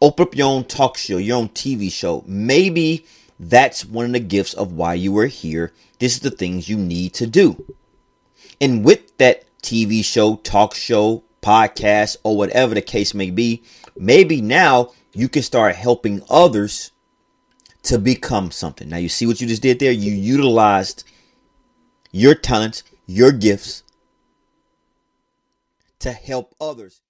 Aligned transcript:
open 0.00 0.24
up 0.24 0.36
your 0.36 0.48
own 0.48 0.64
talk 0.64 0.96
show, 0.96 1.18
your 1.18 1.36
own 1.36 1.48
TV 1.50 1.90
show. 1.90 2.24
Maybe 2.26 3.06
that's 3.38 3.84
one 3.84 4.06
of 4.06 4.12
the 4.12 4.20
gifts 4.20 4.54
of 4.54 4.72
why 4.72 4.94
you 4.94 5.16
are 5.18 5.26
here. 5.26 5.72
This 5.98 6.14
is 6.14 6.20
the 6.20 6.30
things 6.30 6.68
you 6.68 6.76
need 6.76 7.14
to 7.14 7.26
do. 7.26 7.74
And 8.60 8.84
with 8.84 9.16
that 9.18 9.44
TV 9.62 10.04
show, 10.04 10.36
talk 10.36 10.74
show, 10.74 11.24
podcast, 11.42 12.16
or 12.22 12.36
whatever 12.36 12.74
the 12.74 12.82
case 12.82 13.14
may 13.14 13.30
be, 13.30 13.62
maybe 13.96 14.40
now 14.40 14.92
you 15.12 15.28
can 15.28 15.42
start 15.42 15.74
helping 15.74 16.22
others 16.28 16.92
to 17.84 17.98
become 17.98 18.50
something. 18.50 18.88
Now, 18.88 18.96
you 18.96 19.08
see 19.08 19.26
what 19.26 19.40
you 19.40 19.46
just 19.46 19.62
did 19.62 19.78
there? 19.78 19.92
You 19.92 20.12
utilized 20.12 21.04
your 22.10 22.34
talents, 22.34 22.82
your 23.06 23.32
gifts 23.32 23.82
to 26.00 26.12
help 26.12 26.54
others. 26.60 27.00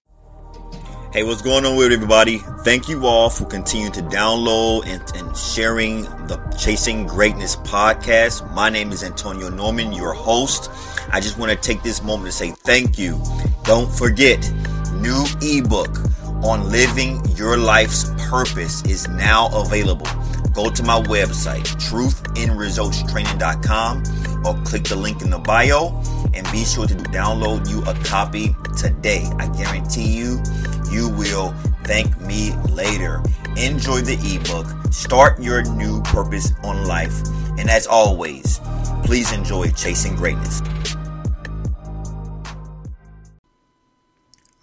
Hey, 1.11 1.23
what's 1.23 1.41
going 1.41 1.65
on 1.65 1.75
with 1.75 1.91
everybody? 1.91 2.37
Thank 2.65 2.87
you 2.87 3.07
all 3.07 3.31
for 3.31 3.47
continuing 3.47 3.93
to 3.93 4.03
download 4.03 4.87
and, 4.87 5.03
and, 5.17 5.35
sharing 5.35 6.03
the 6.27 6.37
Chasing 6.61 7.07
Greatness 7.07 7.57
podcast. 7.57 8.53
My 8.53 8.69
name 8.69 8.93
is 8.93 9.03
Antonio 9.03 9.49
Norman, 9.49 9.95
your 9.95 10.13
host. 10.13 10.71
I 11.11 11.21
just 11.21 11.39
want 11.39 11.51
to 11.51 11.57
take 11.57 11.83
this 11.83 12.03
moment 12.03 12.27
to 12.27 12.33
say 12.33 12.51
thank 12.51 12.99
you. 12.99 13.19
Don't 13.65 13.91
forget, 13.91 14.53
new 14.97 15.25
ebook 15.41 15.97
on 16.45 16.71
living 16.71 17.25
your 17.37 17.57
life's 17.57 18.11
purpose 18.29 18.85
is 18.85 19.09
now 19.09 19.49
available. 19.59 20.05
Go 20.53 20.69
to 20.69 20.83
my 20.83 21.01
website, 21.01 21.65
truthinresultstraining.com, 21.89 24.45
or 24.45 24.55
click 24.65 24.85
the 24.85 24.97
link 24.97 25.23
in 25.23 25.31
the 25.31 25.39
bio 25.39 26.03
and 26.35 26.47
be 26.53 26.67
sure 26.67 26.87
to 26.87 26.95
download 26.95 27.67
you 27.71 27.83
a 27.85 27.95
copy 28.05 28.55
today. 28.77 29.27
I 29.39 29.49
guarantee 29.49 30.07
you 30.07 30.43
you 30.91 31.09
will 31.09 31.53
thank 31.85 32.19
me 32.21 32.53
later. 32.71 33.23
Enjoy 33.57 34.01
the 34.01 34.19
ebook. 34.25 34.93
Start 34.93 35.41
your 35.41 35.63
new 35.75 36.03
purpose 36.03 36.53
on 36.63 36.87
life. 36.87 37.15
And 37.59 37.69
as 37.69 37.87
always, 37.87 38.61
please 39.05 39.33
enjoy 39.33 39.71
Chasing 39.71 40.15
Greatness. 40.17 40.63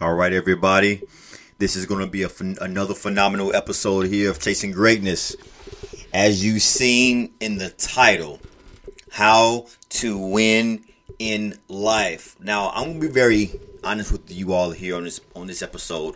All 0.01 0.13
right, 0.13 0.33
everybody. 0.33 1.01
This 1.57 1.75
is 1.75 1.85
going 1.85 2.01
to 2.01 2.11
be 2.11 2.23
a, 2.23 2.29
another 2.61 2.93
phenomenal 2.93 3.55
episode 3.55 4.07
here 4.07 4.29
of 4.29 4.39
Chasing 4.39 4.71
Greatness. 4.71 5.35
As 6.13 6.43
you've 6.43 6.61
seen 6.61 7.33
in 7.39 7.57
the 7.57 7.69
title, 7.69 8.39
How 9.11 9.67
to 9.89 10.17
Win 10.17 10.83
in 11.17 11.57
Life. 11.67 12.35
Now, 12.39 12.71
I'm 12.71 12.83
going 12.83 13.01
to 13.01 13.07
be 13.07 13.13
very 13.13 13.51
honest 13.85 14.11
with 14.11 14.31
you 14.31 14.51
all 14.51 14.71
here 14.71 14.95
on 14.95 15.03
this 15.03 15.21
on 15.35 15.47
this 15.47 15.61
episode. 15.61 16.15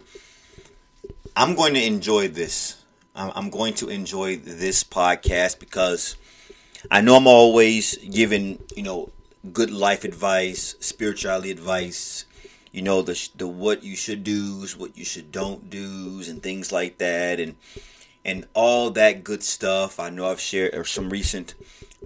I'm 1.37 1.55
going 1.55 1.75
to 1.75 1.85
enjoy 1.85 2.27
this. 2.27 2.83
I'm 3.15 3.49
going 3.49 3.73
to 3.75 3.89
enjoy 3.89 4.37
this 4.37 4.83
podcast 4.83 5.59
because 5.59 6.15
I 6.89 7.01
know 7.01 7.15
I'm 7.15 7.27
always 7.27 7.97
giving 7.97 8.59
you 8.75 8.83
know 8.83 9.11
good 9.53 9.69
life 9.69 10.03
advice, 10.03 10.75
spirituality 10.79 11.51
advice, 11.51 12.25
you 12.71 12.81
know 12.81 13.01
the 13.03 13.29
the 13.35 13.47
what 13.47 13.83
you 13.83 13.95
should 13.95 14.23
do's, 14.23 14.75
what 14.75 14.97
you 14.97 15.05
should 15.05 15.31
don't 15.31 15.69
do's, 15.69 16.27
and 16.27 16.41
things 16.41 16.71
like 16.71 16.97
that, 16.97 17.39
and 17.39 17.55
and 18.25 18.47
all 18.53 18.89
that 18.91 19.23
good 19.23 19.43
stuff. 19.43 19.99
I 19.99 20.09
know 20.09 20.29
I've 20.29 20.41
shared 20.41 20.87
some 20.87 21.09
recent 21.09 21.53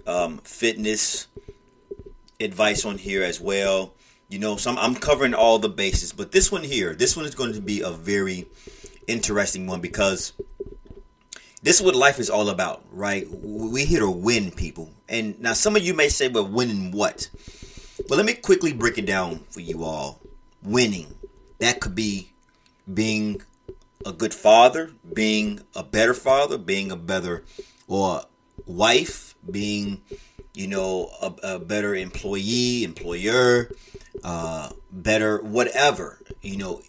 um, 0.06 0.38
fitness 0.44 1.26
advice 2.38 2.84
on 2.84 2.98
here 2.98 3.22
as 3.22 3.40
well. 3.40 3.94
You 4.34 4.40
know, 4.40 4.56
so 4.56 4.72
I'm, 4.72 4.78
I'm 4.78 4.94
covering 4.96 5.32
all 5.32 5.60
the 5.60 5.68
bases, 5.68 6.12
but 6.12 6.32
this 6.32 6.50
one 6.50 6.64
here, 6.64 6.92
this 6.92 7.16
one 7.16 7.24
is 7.24 7.36
going 7.36 7.52
to 7.52 7.60
be 7.60 7.82
a 7.82 7.90
very 7.90 8.46
interesting 9.06 9.68
one 9.68 9.80
because 9.80 10.32
this 11.62 11.76
is 11.78 11.82
what 11.82 11.94
life 11.94 12.18
is 12.18 12.30
all 12.30 12.48
about, 12.48 12.82
right? 12.90 13.28
We're 13.30 13.86
here 13.86 14.00
to 14.00 14.10
win 14.10 14.50
people. 14.50 14.90
And 15.08 15.38
now 15.38 15.52
some 15.52 15.76
of 15.76 15.84
you 15.84 15.94
may 15.94 16.08
say, 16.08 16.26
but 16.26 16.50
winning 16.50 16.90
what? 16.90 17.30
Well, 18.08 18.16
let 18.16 18.26
me 18.26 18.34
quickly 18.34 18.72
break 18.72 18.98
it 18.98 19.06
down 19.06 19.44
for 19.50 19.60
you 19.60 19.84
all. 19.84 20.20
Winning. 20.64 21.14
That 21.60 21.78
could 21.78 21.94
be 21.94 22.32
being 22.92 23.40
a 24.04 24.12
good 24.12 24.34
father, 24.34 24.90
being 25.12 25.60
a 25.76 25.84
better 25.84 26.12
father, 26.12 26.58
being 26.58 26.90
a 26.90 26.96
better 26.96 27.44
or 27.86 28.22
wife, 28.66 29.36
being, 29.48 30.02
you 30.54 30.66
know, 30.66 31.12
a, 31.22 31.54
a 31.54 31.58
better 31.60 31.94
employee, 31.94 32.82
employer, 32.82 33.70
uh, 34.24 34.70
better 34.90 35.38
whatever, 35.42 36.18
you 36.42 36.56
know, 36.56 36.80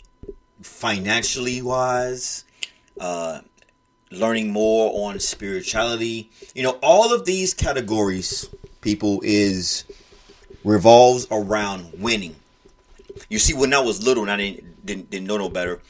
financially 0.62 1.62
wise, 1.62 2.46
uh, 3.00 3.41
learning 4.09 4.51
more 4.51 5.07
on 5.07 5.19
spirituality. 5.19 6.29
You 6.56 6.63
know, 6.63 6.79
all 6.81 7.13
of 7.13 7.25
these 7.25 7.53
categories, 7.53 8.50
people, 8.81 9.22
is 9.23 9.84
revolves 10.63 11.28
around 11.29 11.91
winning. 12.00 12.35
You 13.29 13.40
see, 13.40 13.53
when 13.53 13.73
I 13.73 13.79
was 13.79 14.03
little 14.03 14.23
and 14.23 14.31
I 14.31 14.38
didn't, 14.38 14.85
didn't, 14.85 15.09
didn't 15.09 15.28
know 15.28 15.38
no 15.38 15.50
better, 15.50 15.81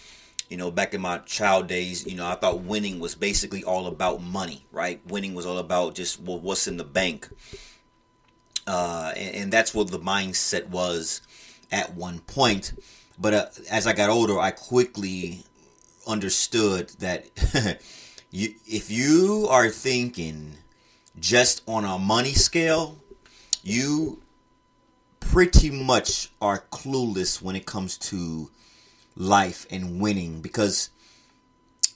you 0.49 0.57
know, 0.57 0.71
back 0.71 0.93
in 0.93 1.01
my 1.01 1.19
child 1.19 1.67
days, 1.67 2.05
you 2.05 2.15
know, 2.15 2.25
I 2.25 2.35
thought 2.35 2.61
winning 2.61 2.99
was 2.99 3.15
basically 3.15 3.63
all 3.63 3.87
about 3.87 4.21
money, 4.21 4.65
right? 4.71 4.99
Winning 5.07 5.33
was 5.33 5.45
all 5.45 5.57
about 5.57 5.95
just 5.95 6.19
well, 6.19 6.39
what's 6.39 6.67
in 6.67 6.77
the 6.77 6.83
bank. 6.83 7.29
Uh, 8.67 9.13
and, 9.15 9.35
and, 9.35 9.53
that's 9.53 9.75
what 9.75 9.91
the 9.91 9.99
mindset 9.99 10.67
was 10.69 11.21
at 11.71 11.95
one 11.95 12.19
point. 12.19 12.73
But 13.19 13.33
uh, 13.33 13.45
as 13.69 13.87
I 13.87 13.93
got 13.93 14.09
older, 14.09 14.39
I 14.39 14.51
quickly 14.51 15.43
understood 16.07 16.89
that 16.99 17.27
you, 18.31 18.53
if 18.67 18.91
you 18.91 19.47
are 19.49 19.69
thinking 19.69 20.57
just 21.19 21.61
on 21.67 21.85
a 21.85 21.97
money 21.97 22.33
scale, 22.33 22.97
you 23.63 24.21
pretty 25.19 25.71
much 25.71 26.31
are 26.41 26.63
clueless 26.71 27.41
when 27.41 27.55
it 27.55 27.65
comes 27.65 27.97
to 27.97 28.49
life 29.15 29.65
and 29.71 29.99
winning 29.99 30.41
because 30.41 30.89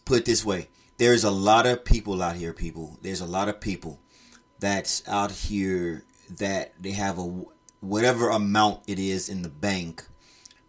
put 0.06 0.26
this 0.26 0.44
way 0.44 0.68
there's 0.98 1.24
a 1.24 1.30
lot 1.30 1.66
of 1.66 1.84
people 1.86 2.24
out 2.24 2.36
here 2.36 2.54
people 2.54 2.98
there's 3.02 3.22
a 3.22 3.26
lot 3.26 3.48
of 3.48 3.60
people 3.60 4.00
that's 4.60 5.08
out 5.08 5.32
here 5.32 6.04
that 6.38 6.74
they 6.82 6.92
have 6.92 7.18
a 7.18 7.44
whatever 7.80 8.30
amount 8.30 8.82
it 8.88 9.00
is 9.00 9.30
in 9.30 9.42
the 9.42 9.50
bank 9.50 10.04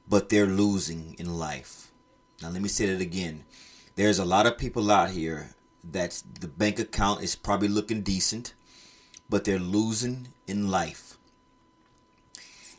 but 0.09 0.29
they're 0.29 0.47
losing 0.47 1.15
in 1.19 1.39
life. 1.39 1.93
Now 2.43 2.51
let 2.51 2.63
me 2.63 2.69
say 2.69 2.87
that 2.87 3.01
again. 3.01 3.45
There's 3.95 4.19
a 4.19 4.25
lot 4.25 4.47
of 4.47 4.59
people 4.59 4.91
out 4.91 5.11
here 5.11 5.55
that 5.85 6.23
the 6.41 6.49
bank 6.49 6.79
account 6.79 7.23
is 7.23 7.37
probably 7.37 7.69
looking 7.69 8.03
decent 8.03 8.55
but 9.29 9.45
they're 9.45 9.61
losing 9.61 10.29
in 10.47 10.71
life. 10.71 11.17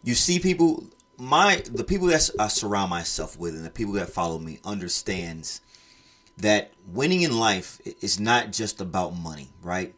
You 0.04 0.14
see 0.16 0.40
people 0.40 0.88
my 1.18 1.64
the 1.72 1.84
people 1.84 2.08
that 2.08 2.30
I 2.40 2.48
surround 2.48 2.90
myself 2.90 3.38
with 3.38 3.56
and 3.56 3.66
the 3.66 3.70
people 3.70 3.94
that 3.94 4.10
follow 4.10 4.40
me 4.40 4.60
understands 4.66 5.62
that 6.38 6.74
winning 6.88 7.22
in 7.22 7.38
life 7.38 7.80
is 8.02 8.20
not 8.20 8.52
just 8.52 8.82
about 8.82 9.16
money, 9.16 9.50
right? 9.62 9.94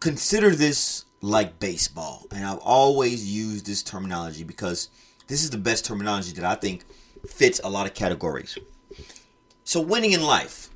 Consider 0.00 0.54
this 0.54 1.04
like 1.22 1.58
baseball, 1.58 2.26
and 2.30 2.44
I've 2.44 2.58
always 2.58 3.30
used 3.30 3.66
this 3.66 3.82
terminology 3.82 4.44
because 4.44 4.88
this 5.26 5.44
is 5.44 5.50
the 5.50 5.58
best 5.58 5.84
terminology 5.84 6.32
that 6.32 6.44
I 6.44 6.54
think 6.54 6.84
fits 7.26 7.60
a 7.62 7.68
lot 7.68 7.86
of 7.86 7.94
categories. 7.94 8.56
So 9.64 9.80
winning 9.80 10.12
in 10.12 10.22
life, 10.22 10.70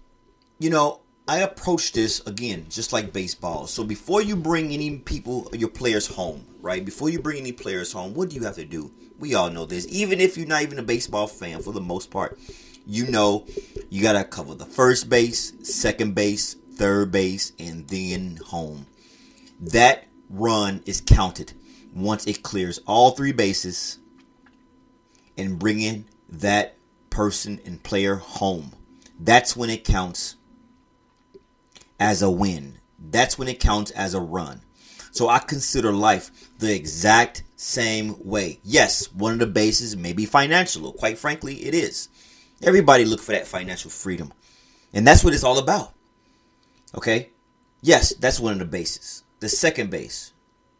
you 0.59 0.71
know, 0.71 1.01
I 1.27 1.39
approach 1.39 1.93
this 1.93 2.21
again 2.27 2.67
just 2.69 2.93
like 2.93 3.13
baseball. 3.13 3.67
So 3.67 3.83
before 3.83 4.21
you 4.21 4.37
bring 4.37 4.73
any 4.73 4.99
people, 4.99 5.49
your 5.55 5.71
players 5.71 6.07
home, 6.07 6.47
right? 6.61 6.85
Before 6.85 7.09
you 7.09 7.19
bring 7.19 7.39
any 7.39 7.53
players 7.53 7.93
home, 7.93 8.13
what 8.15 8.29
do 8.29 8.37
you 8.37 8.43
have 8.43 8.57
to 8.57 8.65
do? 8.65 8.93
We 9.19 9.35
all 9.35 9.49
know 9.49 9.65
this. 9.65 9.87
Even 9.89 10.21
if 10.21 10.37
you're 10.37 10.47
not 10.47 10.63
even 10.63 10.79
a 10.79 10.83
baseball 10.83 11.27
fan, 11.27 11.63
for 11.63 11.73
the 11.73 11.81
most 11.81 12.11
part, 12.11 12.39
you 12.87 13.07
know 13.07 13.47
you 13.89 14.03
got 14.03 14.13
to 14.13 14.25
cover 14.25 14.55
the 14.55 14.67
first 14.67 15.09
base, 15.09 15.55
second 15.63 16.15
base, 16.15 16.55
third 16.75 17.11
base, 17.11 17.53
and 17.59 17.89
then 17.89 18.39
home. 18.45 18.87
That 19.61 20.05
run 20.29 20.83
is 20.87 21.01
counted 21.01 21.53
once 21.95 22.27
it 22.27 22.43
clears 22.43 22.81
all 22.87 23.13
three 23.13 23.33
bases 23.33 23.99
and 25.37 25.59
bringing 25.59 26.07
that 26.29 26.77
person 27.11 27.61
and 27.65 27.83
player 27.83 28.17
home. 28.17 28.73
That's 29.19 29.57
when 29.57 29.71
it 29.71 29.85
counts 29.85 30.37
as 32.01 32.23
a 32.23 32.31
win. 32.31 32.79
That's 32.99 33.39
when 33.39 33.49
it 33.49 33.61
counts 33.61 33.91
as 33.93 34.15
a 34.15 34.21
run. 34.21 34.63
So 35.13 35.29
I 35.29 35.39
consider 35.39 35.93
life 35.93 36.31
the 36.59 36.75
exact 36.75 37.45
same 37.57 38.17
way. 38.25 38.61
Yes, 38.65 39.13
one 39.13 39.33
of 39.33 39.39
the 39.39 39.47
bases 39.47 39.97
may 39.97 40.13
be 40.13 40.27
financial. 40.27 40.93
Quite 40.93 41.19
frankly, 41.19 41.65
it 41.67 41.75
is. 41.75 42.09
Everybody 42.63 43.05
look 43.05 43.21
for 43.21 43.33
that 43.33 43.47
financial 43.47 43.91
freedom. 43.91 44.33
And 44.93 45.07
that's 45.07 45.23
what 45.23 45.35
it's 45.35 45.45
all 45.45 45.59
about. 45.59 45.93
Okay? 46.95 47.31
Yes, 47.81 48.15
that's 48.15 48.41
one 48.41 48.53
of 48.53 48.59
the 48.59 48.65
bases. 48.65 49.24
The 49.45 49.51
second 49.51 49.91
base 49.91 50.33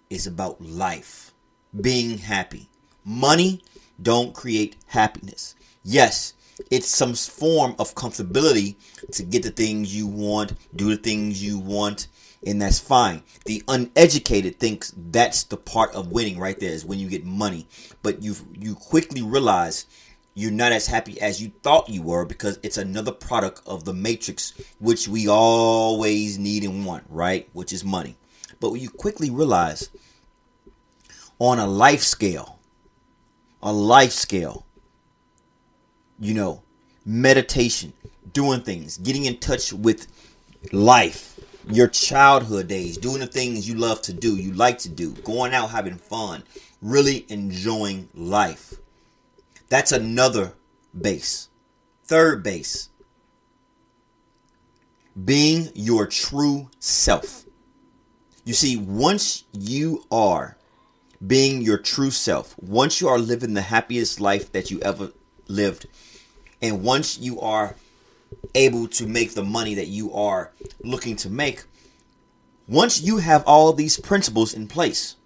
is 0.09 0.27
about 0.27 0.59
life, 0.59 1.35
being 1.79 2.17
happy. 2.17 2.71
Money 3.05 3.63
don't 4.01 4.33
create 4.33 4.77
happiness. 4.87 5.55
Yes, 5.83 6.33
it's 6.71 6.89
some 6.89 7.13
form 7.13 7.75
of 7.79 7.95
comfortability 7.95 8.77
to 9.13 9.23
get 9.23 9.43
the 9.43 9.51
things 9.51 9.95
you 9.95 10.07
want, 10.07 10.55
do 10.75 10.89
the 10.89 11.03
things 11.03 11.45
you 11.45 11.59
want, 11.59 12.09
and 12.47 12.63
that's 12.63 12.79
fine. 12.79 13.23
The 13.45 13.63
uneducated 13.69 14.59
thinks 14.59 14.95
that's 14.97 15.43
the 15.43 15.59
part 15.59 15.95
of 15.95 16.11
winning 16.11 16.39
right 16.39 16.59
there 16.59 16.73
is 16.73 16.87
when 16.87 16.99
you 16.99 17.11
get 17.11 17.27
money. 17.27 17.69
But 18.03 18.23
you 18.23 18.35
you 18.59 18.77
quickly 18.77 19.21
realize 19.21 19.85
you're 20.33 20.51
not 20.51 20.73
as 20.73 20.87
happy 20.87 21.21
as 21.21 21.43
you 21.43 21.53
thought 21.63 21.91
you 21.91 22.01
were 22.01 22.25
because 22.25 22.59
it's 22.63 22.79
another 22.79 23.13
product 23.13 23.61
of 23.67 23.85
the 23.85 23.93
matrix 23.93 24.55
which 24.79 25.07
we 25.07 25.29
always 25.29 26.39
need 26.39 26.65
and 26.65 26.87
want, 26.87 27.05
right? 27.11 27.47
Which 27.53 27.71
is 27.71 27.85
money. 27.85 28.17
But 28.61 28.75
you 28.75 28.91
quickly 28.91 29.31
realize 29.31 29.91
on 31.39 31.59
a 31.59 31.67
life 31.67 32.03
scale, 32.03 32.59
a 33.63 33.73
life 33.73 34.13
scale, 34.13 34.65
you 36.19 36.35
know, 36.35 36.63
meditation, 37.05 37.93
doing 38.33 38.61
things, 38.61 38.99
getting 38.99 39.25
in 39.25 39.39
touch 39.39 39.73
with 39.73 40.07
life, 40.73 41.39
your 41.69 41.89
childhood 41.89 42.69
days, 42.69 42.99
doing 42.99 43.21
the 43.21 43.27
things 43.27 43.69
you 43.69 43.75
love 43.75 44.03
to 44.03 44.13
do, 44.13 44.37
you 44.37 44.53
like 44.53 44.79
to 44.79 44.89
do, 44.89 45.13
going 45.13 45.55
out 45.55 45.71
having 45.71 45.97
fun, 45.97 46.43
really 46.81 47.25
enjoying 47.29 48.09
life. 48.15 48.75
That's 49.69 49.93
another 49.93 50.55
base. 50.99 51.49
Third 52.05 52.43
base. 52.43 52.91
Being 55.25 55.71
your 55.75 56.07
true 56.07 56.71
self. 56.79 57.44
You 58.45 58.53
see, 58.53 58.77
once 58.77 59.45
you 59.53 60.05
are 60.11 60.59
being 61.27 61.63
your 61.63 61.79
true 61.79 62.11
self, 62.11 62.55
once 62.59 63.01
you 63.01 63.09
are 63.09 63.19
living 63.19 63.55
the 63.55 63.63
happiest 63.63 64.21
life 64.21 64.53
that 64.53 64.71
you 64.71 64.81
ever 64.81 65.13
lived, 65.49 65.87
and 66.61 66.83
once 66.83 67.19
you 67.19 67.41
are 67.41 67.77
able 68.55 68.87
to 68.89 69.07
make 69.07 69.35
the 69.35 69.43
money 69.43 69.75
that 69.75 69.87
you 69.87 70.13
are 70.13 70.53
looking 70.83 71.17
to 71.17 71.31
make, 71.31 71.65
once 72.69 73.01
you 73.01 73.17
have 73.19 73.45
all 73.47 73.73
these 73.73 73.99
principles 73.99 74.53
in 74.53 74.69
place, 74.69 75.17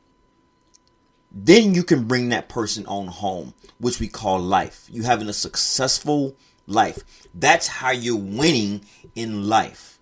then 1.32 1.74
you 1.74 1.82
can 1.82 2.04
bring 2.04 2.28
that 2.28 2.48
person 2.48 2.86
on 2.86 3.08
home, 3.08 3.52
which 3.78 3.98
we 3.98 4.08
call 4.08 4.38
life. 4.38 4.86
You 4.90 5.02
having 5.02 5.28
a 5.28 5.32
successful 5.32 6.36
life. 6.66 7.02
That's 7.34 7.66
how 7.66 7.90
you're 7.90 8.16
winning 8.16 8.84
in 9.14 9.48
life. 9.48 9.98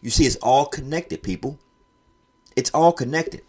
You 0.00 0.10
see, 0.10 0.24
it's 0.24 0.36
all 0.36 0.66
connected, 0.66 1.22
people. 1.22 1.58
It's 2.56 2.70
all 2.70 2.92
connected. 2.92 3.42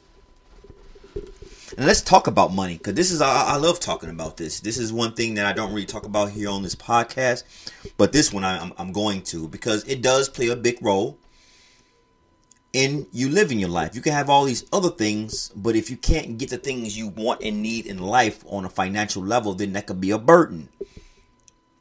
And 1.78 1.86
let's 1.86 2.02
talk 2.02 2.28
about 2.28 2.54
money 2.54 2.78
because 2.78 2.96
this 2.96 3.12
is 3.12 3.22
I, 3.22 3.54
I, 3.54 3.56
love 3.58 3.80
talking 3.80 4.10
about 4.10 4.38
this. 4.38 4.60
This 4.60 4.78
is 4.78 4.92
one 4.92 5.14
thing 5.14 5.36
that 5.36 5.46
I 5.46 5.54
don't 5.54 5.72
really 5.72 5.86
talk 5.86 6.06
about 6.06 6.32
here 6.32 6.50
on 6.50 6.64
this 6.64 6.76
podcast, 6.76 7.44
but 7.96 8.12
this 8.12 8.34
one 8.34 8.44
I, 8.44 8.60
I'm, 8.60 8.74
I'm 8.78 8.92
going 8.92 9.22
to 9.24 9.48
because 9.48 9.84
it 9.86 10.02
does 10.02 10.28
play 10.28 10.48
a 10.48 10.56
big 10.56 10.80
role 10.82 11.18
in 12.74 13.08
you 13.12 13.30
living 13.30 13.60
your 13.60 13.70
life. 13.70 13.96
You 13.96 14.02
can 14.02 14.14
have 14.14 14.30
all 14.30 14.46
these 14.46 14.66
other 14.74 14.90
things, 14.90 15.50
but 15.56 15.76
if 15.76 15.90
you 15.90 15.98
can't 15.98 16.38
get 16.38 16.50
the 16.50 16.58
things 16.58 16.98
you 16.98 17.08
want 17.08 17.42
and 17.42 17.62
need 17.62 17.86
in 17.86 18.00
life 18.00 18.44
on 18.48 18.66
a 18.66 18.70
financial 18.70 19.24
level, 19.24 19.54
then 19.54 19.74
that 19.74 19.88
could 19.88 20.02
be 20.02 20.12
a 20.12 20.20
burden 20.20 20.70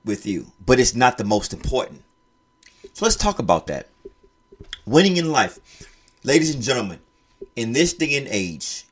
with 0.04 0.26
you. 0.26 0.52
But 0.64 0.78
it's 0.78 0.94
not 0.94 1.18
the 1.18 1.24
most 1.24 1.52
important. 1.52 2.02
So 2.92 3.04
let's 3.04 3.16
talk 3.16 3.38
about 3.38 3.66
that. 3.66 3.88
Winning 4.86 5.16
in 5.16 5.30
life. 5.30 5.58
Ladies 6.24 6.54
and 6.54 6.62
gentlemen, 6.62 7.00
in 7.56 7.72
this 7.72 7.92
day 7.92 8.16
and 8.16 8.28
age, 8.28 8.84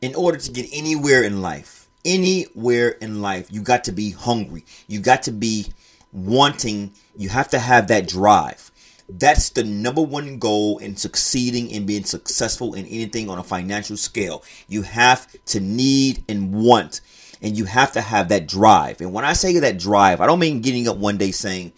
in 0.00 0.14
order 0.14 0.38
to 0.38 0.52
get 0.52 0.68
anywhere 0.72 1.22
in 1.22 1.40
life, 1.40 1.88
anywhere 2.04 2.90
in 2.90 3.22
life, 3.22 3.48
you 3.50 3.60
got 3.60 3.84
to 3.84 3.92
be 3.92 4.10
hungry. 4.10 4.64
You 4.86 5.00
got 5.00 5.22
to 5.24 5.32
be 5.32 5.66
wanting, 6.12 6.92
you 7.16 7.28
have 7.28 7.48
to 7.48 7.58
have 7.58 7.88
that 7.88 8.06
drive. 8.08 8.70
That's 9.08 9.50
the 9.50 9.64
number 9.64 10.00
one 10.00 10.38
goal 10.38 10.78
in 10.78 10.96
succeeding 10.96 11.72
and 11.72 11.86
being 11.86 12.04
successful 12.04 12.74
in 12.74 12.86
anything 12.86 13.28
on 13.28 13.38
a 13.38 13.42
financial 13.42 13.96
scale. 13.96 14.42
You 14.68 14.82
have 14.82 15.26
to 15.46 15.60
need 15.60 16.24
and 16.28 16.54
want, 16.54 17.00
and 17.42 17.56
you 17.56 17.66
have 17.66 17.92
to 17.92 18.00
have 18.00 18.28
that 18.28 18.48
drive. 18.48 19.00
And 19.00 19.12
when 19.12 19.24
I 19.24 19.34
say 19.34 19.58
that 19.58 19.78
drive, 19.78 20.20
I 20.20 20.26
don't 20.26 20.38
mean 20.38 20.62
getting 20.62 20.88
up 20.88 20.96
one 20.96 21.18
day 21.18 21.32
saying, 21.32 21.72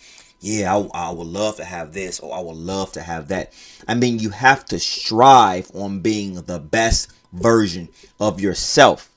yeah, 0.46 0.76
I, 0.76 1.08
I, 1.08 1.10
would 1.10 1.26
love 1.26 1.56
to 1.56 1.64
have 1.64 1.92
this 1.92 2.20
or 2.20 2.34
I 2.34 2.40
would 2.40 2.56
love 2.56 2.92
to 2.92 3.02
have 3.02 3.28
that. 3.28 3.52
I 3.88 3.94
mean, 3.94 4.20
you 4.20 4.30
have 4.30 4.64
to 4.66 4.78
strive 4.78 5.70
on 5.74 6.00
being 6.00 6.34
the 6.34 6.60
best 6.60 7.10
version 7.32 7.88
of 8.20 8.40
yourself. 8.40 9.10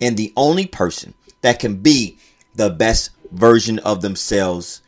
And 0.00 0.16
the 0.16 0.32
only 0.36 0.66
person 0.66 1.14
that 1.40 1.60
can 1.60 1.76
be 1.76 2.18
the 2.54 2.68
best 2.68 3.10
version 3.30 3.78
of 3.80 4.02
themselves 4.02 4.82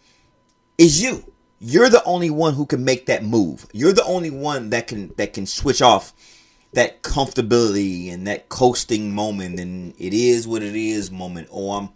is 0.76 1.02
you. 1.02 1.25
You're 1.58 1.88
the 1.88 2.05
only 2.05 2.28
one 2.28 2.52
who 2.52 2.67
can 2.67 2.84
make 2.84 3.06
that 3.06 3.25
move. 3.25 3.67
You're 3.73 3.94
the 3.94 4.05
only 4.05 4.31
one 4.31 4.70
that 4.70 4.88
can 4.88 5.14
that 5.17 5.32
can 5.32 5.46
switch 5.46 5.81
off 5.81 6.12
that 6.75 7.02
comfortability 7.02 8.12
and 8.12 8.26
that 8.26 8.50
coasting 8.50 9.14
moment 9.14 9.58
and 9.58 9.94
it 9.99 10.12
is 10.12 10.46
what 10.46 10.62
it 10.62 10.76
is 10.76 11.11
moment 11.11 11.49
or 11.50 11.78
I'm 11.78 11.88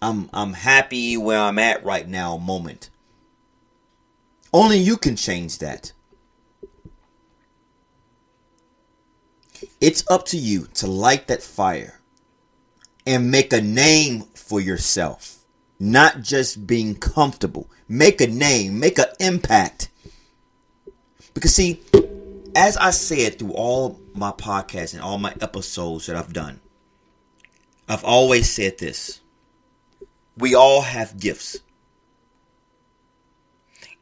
I'm 0.00 0.30
I'm 0.32 0.52
happy 0.52 1.16
where 1.16 1.38
I'm 1.38 1.58
at 1.58 1.84
right 1.84 2.08
now 2.08 2.36
moment. 2.38 2.90
Only 4.52 4.78
you 4.78 4.96
can 4.96 5.16
change 5.16 5.58
that. 5.58 5.92
It's 9.80 10.04
up 10.08 10.24
to 10.26 10.36
you 10.36 10.68
to 10.74 10.86
light 10.86 11.26
that 11.28 11.42
fire 11.42 12.00
and 13.06 13.30
make 13.30 13.52
a 13.52 13.60
name 13.60 14.22
for 14.34 14.60
yourself, 14.60 15.38
not 15.78 16.22
just 16.22 16.66
being 16.66 16.94
comfortable. 16.94 17.70
Make 17.88 18.20
a 18.20 18.26
name, 18.26 18.78
make 18.78 18.98
an 18.98 19.06
impact. 19.18 19.88
Because, 21.34 21.54
see, 21.54 21.80
as 22.54 22.76
I 22.76 22.90
said 22.90 23.38
through 23.38 23.52
all 23.52 24.00
my 24.14 24.30
podcasts 24.32 24.92
and 24.92 25.02
all 25.02 25.18
my 25.18 25.34
episodes 25.40 26.06
that 26.06 26.16
I've 26.16 26.32
done, 26.32 26.60
I've 27.88 28.04
always 28.04 28.50
said 28.50 28.78
this 28.78 29.20
we 30.38 30.54
all 30.54 30.82
have 30.82 31.18
gifts. 31.18 31.58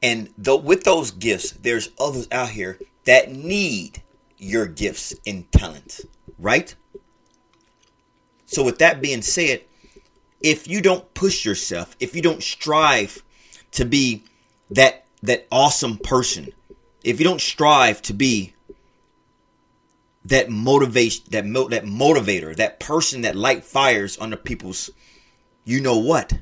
And 0.02 0.30
though 0.36 0.56
with 0.56 0.84
those 0.84 1.10
gifts, 1.10 1.52
there's 1.52 1.90
others 1.98 2.28
out 2.30 2.50
here 2.50 2.78
that 3.04 3.32
need 3.32 4.02
your 4.38 4.66
gifts 4.66 5.14
and 5.26 5.50
talents, 5.50 6.04
right? 6.38 6.74
So, 8.44 8.62
with 8.62 8.78
that 8.78 9.00
being 9.00 9.22
said, 9.22 9.62
if 10.40 10.68
you 10.68 10.80
don't 10.80 11.12
push 11.14 11.44
yourself, 11.44 11.96
if 11.98 12.14
you 12.14 12.22
don't 12.22 12.42
strive 12.42 13.22
to 13.72 13.84
be 13.84 14.24
that 14.70 15.06
that 15.22 15.46
awesome 15.50 15.98
person, 15.98 16.52
if 17.02 17.18
you 17.18 17.24
don't 17.24 17.40
strive 17.40 18.02
to 18.02 18.12
be 18.12 18.54
that 20.24 20.50
motivation, 20.50 21.24
that 21.30 21.46
mo- 21.46 21.68
that 21.68 21.84
motivator, 21.84 22.54
that 22.56 22.80
person 22.80 23.22
that 23.22 23.36
light 23.36 23.64
fires 23.64 24.18
under 24.20 24.36
people's, 24.36 24.90
you 25.66 25.82
know 25.82 25.98
what? 25.98 26.32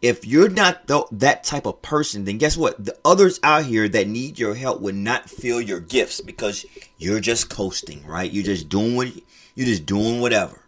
if 0.00 0.24
you're 0.24 0.48
not 0.48 0.86
th- 0.86 1.04
that 1.10 1.44
type 1.44 1.66
of 1.66 1.82
person, 1.82 2.24
then 2.24 2.38
guess 2.38 2.56
what? 2.56 2.82
The 2.84 2.96
others 3.04 3.40
out 3.42 3.64
here 3.64 3.88
that 3.88 4.06
need 4.06 4.38
your 4.38 4.54
help 4.54 4.80
will 4.80 4.94
not 4.94 5.28
feel 5.28 5.60
your 5.60 5.80
gifts 5.80 6.20
because 6.20 6.64
you're 6.96 7.20
just 7.20 7.50
coasting, 7.50 8.06
right? 8.06 8.30
You're 8.30 8.44
just 8.44 8.68
doing 8.68 8.94
what 8.94 9.12
you're 9.54 9.66
just 9.66 9.86
doing 9.86 10.20
whatever. 10.20 10.62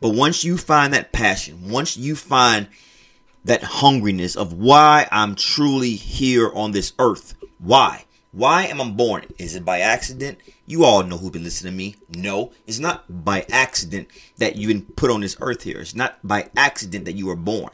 But 0.00 0.10
once 0.10 0.44
you 0.44 0.56
find 0.56 0.94
that 0.94 1.12
passion, 1.12 1.70
once 1.70 1.96
you 1.96 2.14
find 2.14 2.68
that 3.44 3.62
hungriness 3.62 4.36
of 4.36 4.52
why 4.52 5.08
I'm 5.10 5.34
truly 5.34 5.94
here 5.94 6.52
on 6.52 6.70
this 6.70 6.92
earth, 6.98 7.34
why? 7.58 8.04
Why 8.32 8.64
am 8.64 8.80
I 8.80 8.88
born? 8.88 9.26
Is 9.38 9.54
it 9.54 9.64
by 9.64 9.80
accident? 9.80 10.38
You 10.64 10.84
all 10.84 11.02
know 11.02 11.18
who've 11.18 11.32
been 11.32 11.44
listening 11.44 11.72
to 11.72 11.76
me. 11.76 11.96
No, 12.16 12.52
it's 12.66 12.78
not 12.78 13.24
by 13.24 13.44
accident 13.50 14.08
that 14.38 14.56
you've 14.56 14.68
been 14.68 14.94
put 14.94 15.10
on 15.10 15.20
this 15.20 15.36
earth 15.42 15.64
here. 15.64 15.80
It's 15.80 15.94
not 15.94 16.18
by 16.26 16.48
accident 16.56 17.04
that 17.04 17.14
you 17.14 17.26
were 17.26 17.36
born. 17.36 17.72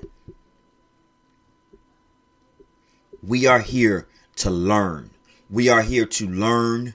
We 3.23 3.47
are 3.47 3.61
here 3.61 4.09
to 4.37 4.51
learn. 4.51 5.11
We 5.49 5.69
are 5.69 5.83
here 5.83 6.07
to 6.07 6.27
learn 6.27 6.95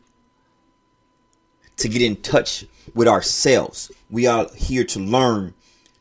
to 1.77 1.87
get 1.87 2.01
in 2.01 2.17
touch 2.17 2.65
with 2.93 3.07
ourselves. 3.07 3.91
We 4.09 4.27
are 4.27 4.47
here 4.55 4.83
to 4.83 4.99
learn 4.99 5.53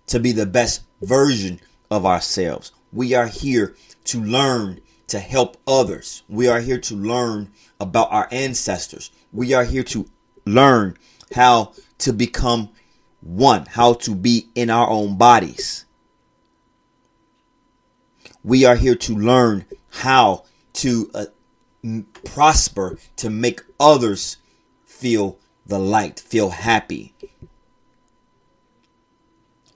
to 0.08 0.18
be 0.18 0.32
the 0.32 0.46
best 0.46 0.82
version 1.00 1.60
of 1.92 2.04
ourselves. 2.04 2.72
We 2.92 3.14
are 3.14 3.28
here 3.28 3.76
to 4.06 4.20
learn 4.20 4.80
to 5.08 5.18
help 5.18 5.56
others. 5.66 6.22
We 6.28 6.48
are 6.48 6.60
here 6.60 6.78
to 6.80 6.94
learn 6.94 7.52
about 7.80 8.12
our 8.12 8.28
ancestors. 8.30 9.10
We 9.32 9.52
are 9.52 9.64
here 9.64 9.82
to 9.84 10.08
learn 10.46 10.96
how 11.34 11.72
to 11.98 12.12
become 12.12 12.70
one, 13.20 13.66
how 13.66 13.94
to 13.94 14.14
be 14.14 14.48
in 14.54 14.70
our 14.70 14.88
own 14.88 15.16
bodies. 15.16 15.84
We 18.44 18.64
are 18.64 18.76
here 18.76 18.96
to 18.96 19.14
learn 19.14 19.66
how 19.90 20.44
to 20.74 21.10
uh, 21.14 21.26
prosper, 22.24 22.98
to 23.16 23.30
make 23.30 23.60
others 23.78 24.38
feel 24.84 25.38
the 25.66 25.78
light, 25.78 26.18
feel 26.18 26.50
happy. 26.50 27.14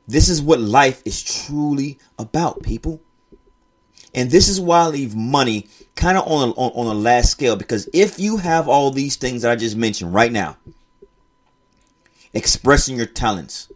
This 0.09 0.28
is 0.28 0.40
what 0.40 0.61
life 0.61 1.02
is 1.04 1.23
truly 1.23 1.99
about, 2.18 2.62
people. 2.62 3.00
And 4.16 4.30
this 4.30 4.49
is 4.49 4.58
why 4.58 4.80
I 4.80 4.87
leave 4.87 5.14
money 5.14 5.68
kind 5.94 6.16
of 6.16 6.26
on, 6.26 6.50
on 6.56 6.73
on 6.75 6.87
a 6.87 6.99
last 6.99 7.30
scale 7.30 7.54
because 7.54 7.88
if 7.92 8.18
you 8.18 8.38
have 8.38 8.66
all 8.66 8.90
these 8.90 9.16
things 9.16 9.42
that 9.42 9.52
I 9.52 9.56
just 9.56 9.76
mentioned 9.76 10.14
right 10.14 10.32
now, 10.32 10.56
expressing 12.32 12.96
your 12.96 13.06
talents, 13.06 13.70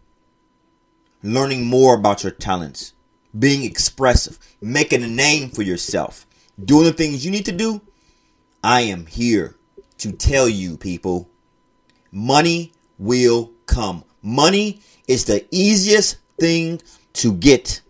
learning 1.23 1.67
more 1.67 1.95
about 1.95 2.23
your 2.23 2.33
talents, 2.33 2.95
being 3.39 3.65
expressive, 3.65 4.39
making 4.63 5.03
a 5.05 5.07
name 5.07 5.51
for 5.51 5.63
yourself, 5.63 6.27
doing 6.63 6.85
the 6.85 6.93
things 6.93 7.25
you 7.25 7.31
need 7.31 7.45
to 7.45 7.53
do, 7.53 7.83
I 8.65 8.81
am 8.83 9.05
here 9.07 9.57
to 9.99 10.11
tell 10.13 10.49
you, 10.49 10.79
people, 10.79 11.29
money 12.11 12.73
will 12.99 13.53
come. 13.67 14.05
Money 14.23 14.81
is 15.07 15.27
the 15.27 15.47
easiest 15.51 16.17
thing 16.39 16.81
to 17.13 17.35
get 17.35 17.83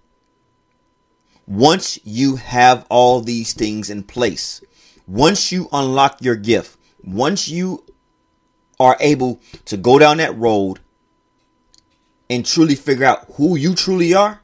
once 1.50 1.98
you 2.04 2.36
have 2.36 2.86
all 2.88 3.20
these 3.20 3.52
things 3.52 3.90
in 3.90 4.04
place. 4.04 4.62
Once 5.08 5.50
you 5.50 5.68
unlock 5.72 6.22
your 6.22 6.36
gift, 6.36 6.78
once 7.02 7.48
you 7.48 7.84
are 8.78 8.96
able 9.00 9.40
to 9.64 9.76
go 9.76 9.98
down 9.98 10.18
that 10.18 10.36
road 10.38 10.78
and 12.30 12.46
truly 12.46 12.76
figure 12.76 13.04
out 13.04 13.26
who 13.34 13.56
you 13.56 13.74
truly 13.74 14.14
are, 14.14 14.40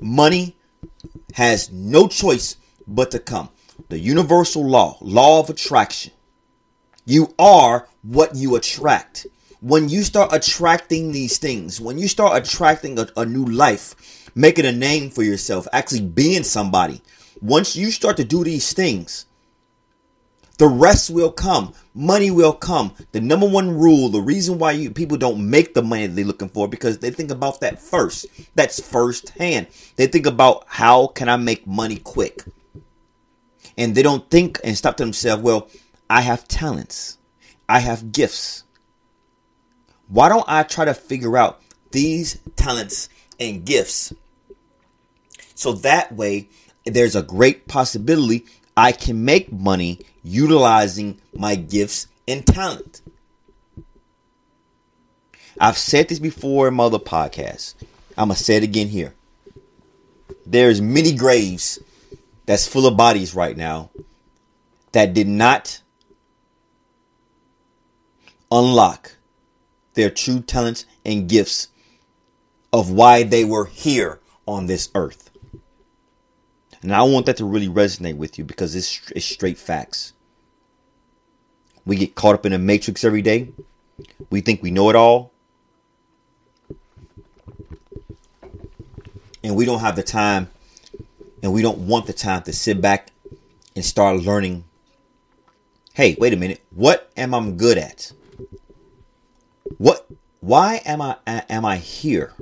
money 0.00 0.56
has 1.34 1.70
no 1.70 2.08
choice 2.08 2.56
but 2.86 3.10
to 3.10 3.18
come. 3.18 3.50
The 3.90 3.98
universal 3.98 4.66
law, 4.66 4.96
law 5.02 5.40
of 5.40 5.50
attraction. 5.50 6.12
You 7.04 7.34
are 7.38 7.88
what 8.00 8.34
you 8.34 8.56
attract. 8.56 9.26
When 9.60 9.90
you 9.90 10.02
start 10.02 10.32
attracting 10.32 11.12
these 11.12 11.36
things, 11.36 11.78
when 11.78 11.98
you 11.98 12.08
start 12.08 12.42
attracting 12.42 12.98
a, 12.98 13.06
a 13.18 13.26
new 13.26 13.44
life, 13.44 13.94
making 14.34 14.66
a 14.66 14.72
name 14.72 15.10
for 15.10 15.22
yourself, 15.22 15.66
actually 15.72 16.02
being 16.02 16.42
somebody, 16.42 17.02
once 17.40 17.76
you 17.76 17.90
start 17.90 18.16
to 18.18 18.24
do 18.24 18.44
these 18.44 18.72
things, 18.72 19.26
the 20.58 20.68
rest 20.68 21.08
will 21.08 21.32
come. 21.32 21.72
Money 21.94 22.30
will 22.30 22.52
come. 22.52 22.92
The 23.12 23.20
number 23.22 23.48
one 23.48 23.78
rule, 23.78 24.10
the 24.10 24.20
reason 24.20 24.58
why 24.58 24.72
you 24.72 24.90
people 24.90 25.16
don't 25.16 25.48
make 25.48 25.72
the 25.72 25.82
money 25.82 26.06
they're 26.06 26.24
looking 26.24 26.50
for, 26.50 26.68
because 26.68 26.98
they 26.98 27.10
think 27.10 27.30
about 27.30 27.60
that 27.60 27.80
first. 27.80 28.26
That's 28.54 28.78
first 28.78 29.30
hand. 29.30 29.68
They 29.96 30.06
think 30.06 30.26
about 30.26 30.64
how 30.66 31.06
can 31.06 31.30
I 31.30 31.36
make 31.36 31.66
money 31.66 31.96
quick. 31.96 32.44
And 33.78 33.94
they 33.94 34.02
don't 34.02 34.28
think 34.28 34.60
and 34.62 34.76
stop 34.76 34.98
to 34.98 35.02
themselves, 35.02 35.42
well, 35.42 35.70
I 36.10 36.20
have 36.20 36.46
talents. 36.46 37.16
I 37.66 37.78
have 37.78 38.12
gifts. 38.12 38.64
Why 40.08 40.28
don't 40.28 40.44
I 40.46 40.64
try 40.64 40.84
to 40.84 40.92
figure 40.92 41.38
out 41.38 41.62
these 41.92 42.38
talents 42.56 43.08
and 43.40 43.64
gifts? 43.64 44.12
So 45.54 45.72
that 45.72 46.12
way 46.12 46.48
there's 46.84 47.16
a 47.16 47.22
great 47.22 47.66
possibility 47.66 48.46
I 48.76 48.92
can 48.92 49.24
make 49.24 49.52
money 49.52 50.00
utilizing 50.22 51.20
my 51.34 51.54
gifts 51.54 52.06
and 52.28 52.46
talent. 52.46 53.02
I've 55.58 55.76
said 55.76 56.08
this 56.08 56.18
before 56.18 56.68
in 56.68 56.74
my 56.74 56.84
other 56.84 56.98
podcasts. 56.98 57.74
I'm 58.16 58.28
to 58.28 58.34
say 58.34 58.56
it 58.56 58.62
again 58.62 58.88
here. 58.88 59.14
There's 60.46 60.80
many 60.80 61.14
graves 61.14 61.78
that's 62.46 62.66
full 62.66 62.86
of 62.86 62.96
bodies 62.96 63.34
right 63.34 63.56
now 63.56 63.90
that 64.92 65.14
did 65.14 65.28
not 65.28 65.82
unlock 68.50 69.16
their 69.94 70.10
true 70.10 70.40
talents 70.40 70.86
and 71.04 71.28
gifts 71.28 71.68
of 72.72 72.90
why 72.90 73.22
they 73.22 73.44
were 73.44 73.66
here 73.66 74.20
on 74.46 74.66
this 74.66 74.90
earth. 74.94 75.30
And 76.82 76.94
I 76.94 77.02
want 77.02 77.26
that 77.26 77.36
to 77.38 77.44
really 77.44 77.68
resonate 77.68 78.16
with 78.16 78.38
you 78.38 78.44
because 78.44 78.74
it's, 78.74 79.10
it's 79.14 79.26
straight 79.26 79.58
facts. 79.58 80.14
We 81.84 81.96
get 81.96 82.14
caught 82.14 82.34
up 82.34 82.46
in 82.46 82.52
a 82.52 82.58
matrix 82.58 83.04
every 83.04 83.22
day. 83.22 83.52
We 84.30 84.40
think 84.40 84.62
we 84.62 84.70
know 84.70 84.88
it 84.88 84.96
all. 84.96 85.32
And 89.42 89.56
we 89.56 89.64
don't 89.64 89.80
have 89.80 89.96
the 89.96 90.02
time 90.02 90.50
and 91.42 91.52
we 91.52 91.62
don't 91.62 91.78
want 91.78 92.06
the 92.06 92.12
time 92.12 92.42
to 92.42 92.52
sit 92.52 92.80
back 92.80 93.10
and 93.74 93.84
start 93.84 94.20
learning. 94.20 94.64
Hey, 95.94 96.16
wait 96.18 96.32
a 96.32 96.36
minute. 96.36 96.62
What 96.70 97.10
am 97.16 97.34
I 97.34 97.50
good 97.50 97.78
at? 97.78 98.12
What 99.78 100.06
why 100.40 100.82
am 100.84 101.00
I 101.00 101.16
am 101.26 101.64
I 101.64 101.76
here? 101.76 102.32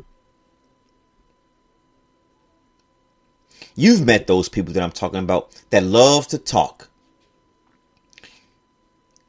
You've 3.78 4.04
met 4.04 4.26
those 4.26 4.48
people 4.48 4.74
that 4.74 4.82
I'm 4.82 4.90
talking 4.90 5.20
about 5.20 5.54
that 5.70 5.84
love 5.84 6.26
to 6.28 6.38
talk. 6.38 6.90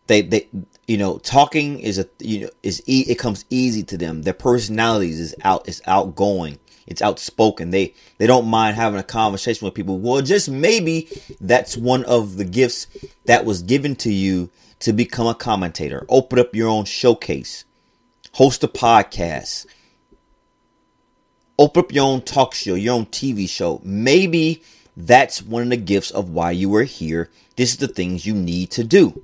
They 0.08 0.24
they 0.24 0.48
you 0.88 0.98
know 0.98 1.20
talking 1.20 1.80
is 1.80 2.00
a 2.00 2.08
you 2.18 2.40
know 2.40 2.50
is 2.64 2.82
e- 2.88 3.06
it 3.08 3.20
comes 3.20 3.46
easy 3.52 3.84
to 3.84 3.96
them. 3.96 4.24
Their 4.24 4.34
personalities 4.34 5.20
is 5.20 5.36
out 5.44 5.70
is 5.70 5.84
outgoing. 5.86 6.58
It's 6.88 7.00
outspoken. 7.00 7.70
They 7.70 7.94
they 8.18 8.26
don't 8.26 8.48
mind 8.48 8.76
having 8.76 9.00
a 9.00 9.04
conversation 9.04 9.66
with 9.66 9.76
people. 9.76 10.00
Well, 10.00 10.24
just 10.24 10.50
maybe 10.50 11.08
that's 11.40 11.78
one 11.78 12.04
of 12.06 12.38
the 12.38 12.46
gifts 12.46 12.88
that 13.26 13.46
was 13.46 13.62
given 13.62 13.96
to 13.98 14.12
you 14.12 14.50
to 14.80 14.94
become 14.94 15.28
a 15.28 15.36
commentator. 15.36 16.08
Open 16.10 16.40
up 16.40 16.56
your 16.56 16.70
own 16.70 16.86
showcase. 16.86 17.66
Host 18.32 18.64
a 18.64 18.68
podcast 18.68 19.68
open 21.60 21.82
up 21.82 21.92
your 21.92 22.06
own 22.06 22.22
talk 22.22 22.56
show, 22.56 22.74
your 22.74 22.96
own 22.96 23.06
TV 23.08 23.48
show. 23.48 23.82
Maybe 23.84 24.64
that's 24.96 25.42
one 25.42 25.64
of 25.64 25.70
the 25.70 25.78
gifts 25.78 26.10
of 26.10 26.30
why 26.30 26.52
you 26.52 26.74
are 26.76 26.84
here. 26.84 27.30
This 27.58 27.72
is 27.72 27.78
the 27.78 27.88
things 27.88 28.26
you 28.26 28.34
need 28.34 28.72
to 28.72 28.84
do. 28.84 29.22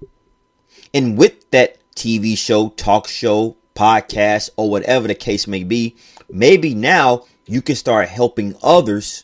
And 0.94 1.18
with 1.18 1.50
that 1.51 1.77
TV 1.96 2.38
show, 2.38 2.70
talk 2.70 3.08
show, 3.08 3.56
podcast, 3.74 4.50
or 4.58 4.70
whatever 4.70 5.08
the 5.08 5.15
case 5.15 5.48
may 5.48 5.63
be, 5.63 5.96
maybe 6.30 6.75
now 6.75 7.25
you 7.46 7.62
can 7.62 7.75
start 7.75 8.10
helping 8.10 8.56
others 8.62 9.24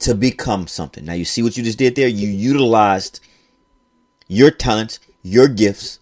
to 0.00 0.14
become 0.14 0.66
something. 0.66 1.04
Now, 1.04 1.12
you 1.14 1.24
see 1.24 1.42
what 1.42 1.56
you 1.56 1.62
just 1.62 1.78
did 1.78 1.94
there? 1.94 2.08
You 2.08 2.28
utilized 2.28 3.20
your 4.26 4.50
talents, 4.50 4.98
your 5.22 5.46
gifts 5.46 6.00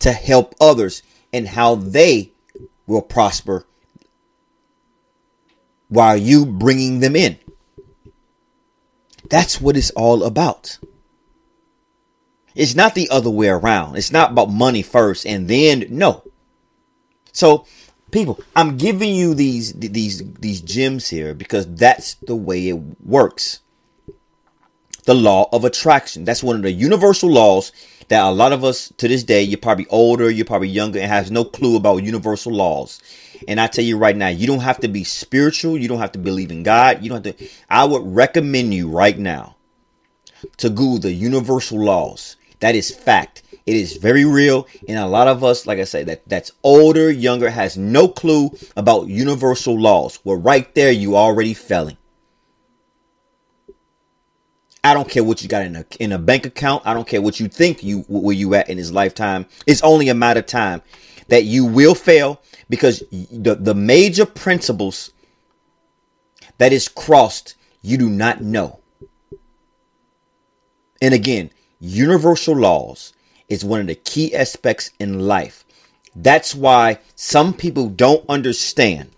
to 0.00 0.12
help 0.12 0.54
others 0.60 1.02
and 1.32 1.46
how 1.48 1.76
they 1.76 2.32
will 2.86 3.02
prosper 3.02 3.64
while 5.92 6.16
you 6.16 6.46
bringing 6.46 7.00
them 7.00 7.14
in. 7.14 7.38
That's 9.28 9.60
what 9.60 9.76
it's 9.76 9.90
all 9.90 10.24
about. 10.24 10.78
It's 12.54 12.74
not 12.74 12.94
the 12.94 13.10
other 13.10 13.28
way 13.28 13.48
around. 13.48 13.96
It's 13.96 14.10
not 14.10 14.30
about 14.32 14.50
money 14.50 14.80
first 14.80 15.26
and 15.26 15.48
then 15.48 15.84
no. 15.90 16.22
So, 17.32 17.66
people, 18.10 18.40
I'm 18.56 18.78
giving 18.78 19.14
you 19.14 19.34
these 19.34 19.74
these 19.74 20.22
these 20.40 20.62
gems 20.62 21.08
here 21.08 21.34
because 21.34 21.66
that's 21.66 22.14
the 22.14 22.36
way 22.36 22.68
it 22.68 22.80
works. 23.04 23.60
The 25.04 25.14
law 25.14 25.48
of 25.52 25.64
attraction. 25.64 26.24
That's 26.24 26.42
one 26.42 26.56
of 26.56 26.62
the 26.62 26.72
universal 26.72 27.30
laws 27.30 27.70
that 28.08 28.22
a 28.22 28.30
lot 28.30 28.52
of 28.52 28.64
us 28.64 28.92
to 28.96 29.08
this 29.08 29.24
day, 29.24 29.42
you're 29.42 29.58
probably 29.58 29.86
older, 29.88 30.30
you're 30.30 30.46
probably 30.46 30.68
younger, 30.68 31.00
and 31.00 31.10
has 31.10 31.30
no 31.30 31.44
clue 31.44 31.76
about 31.76 32.02
universal 32.02 32.52
laws. 32.52 33.02
And 33.48 33.60
I 33.60 33.66
tell 33.66 33.84
you 33.84 33.98
right 33.98 34.16
now, 34.16 34.28
you 34.28 34.46
don't 34.46 34.60
have 34.60 34.80
to 34.80 34.88
be 34.88 35.04
spiritual. 35.04 35.78
You 35.78 35.88
don't 35.88 35.98
have 35.98 36.12
to 36.12 36.18
believe 36.18 36.50
in 36.50 36.62
God. 36.62 37.02
You 37.02 37.10
don't 37.10 37.24
have 37.24 37.36
to. 37.36 37.48
I 37.68 37.84
would 37.84 38.02
recommend 38.04 38.74
you 38.74 38.88
right 38.88 39.18
now 39.18 39.56
to 40.58 40.68
Google 40.68 40.98
the 40.98 41.12
universal 41.12 41.82
laws. 41.82 42.36
That 42.60 42.74
is 42.74 42.90
fact. 42.90 43.42
It 43.66 43.76
is 43.76 43.96
very 43.96 44.24
real. 44.24 44.66
And 44.88 44.98
a 44.98 45.06
lot 45.06 45.28
of 45.28 45.44
us, 45.44 45.66
like 45.66 45.78
I 45.78 45.84
said, 45.84 46.06
that, 46.06 46.28
that's 46.28 46.52
older, 46.62 47.10
younger, 47.10 47.50
has 47.50 47.76
no 47.76 48.08
clue 48.08 48.50
about 48.76 49.06
universal 49.08 49.78
laws. 49.78 50.18
Well, 50.24 50.36
right 50.36 50.72
there, 50.74 50.90
you 50.90 51.16
already 51.16 51.54
failing. 51.54 51.96
I 54.84 54.94
don't 54.94 55.08
care 55.08 55.22
what 55.22 55.42
you 55.42 55.48
got 55.48 55.62
in 55.62 55.76
a 55.76 55.86
in 56.00 56.10
a 56.10 56.18
bank 56.18 56.44
account. 56.44 56.82
I 56.84 56.92
don't 56.92 57.06
care 57.06 57.22
what 57.22 57.38
you 57.38 57.46
think 57.46 57.84
you 57.84 58.00
where 58.08 58.34
you 58.34 58.54
at 58.54 58.68
in 58.68 58.78
his 58.78 58.90
lifetime. 58.90 59.46
It's 59.64 59.80
only 59.82 60.08
a 60.08 60.14
matter 60.14 60.40
of 60.40 60.46
time 60.46 60.82
that 61.32 61.44
you 61.44 61.64
will 61.64 61.94
fail 61.94 62.42
because 62.68 63.02
the, 63.10 63.54
the 63.54 63.74
major 63.74 64.26
principles 64.26 65.12
that 66.58 66.74
is 66.74 66.88
crossed, 66.88 67.54
you 67.80 67.96
do 67.96 68.10
not 68.10 68.42
know. 68.42 68.80
And 71.00 71.14
again, 71.14 71.48
universal 71.80 72.54
laws 72.54 73.14
is 73.48 73.64
one 73.64 73.80
of 73.80 73.86
the 73.86 73.94
key 73.94 74.34
aspects 74.34 74.90
in 75.00 75.20
life. 75.20 75.64
That's 76.14 76.54
why 76.54 76.98
some 77.14 77.54
people 77.54 77.88
don't 77.88 78.26
understand 78.28 79.08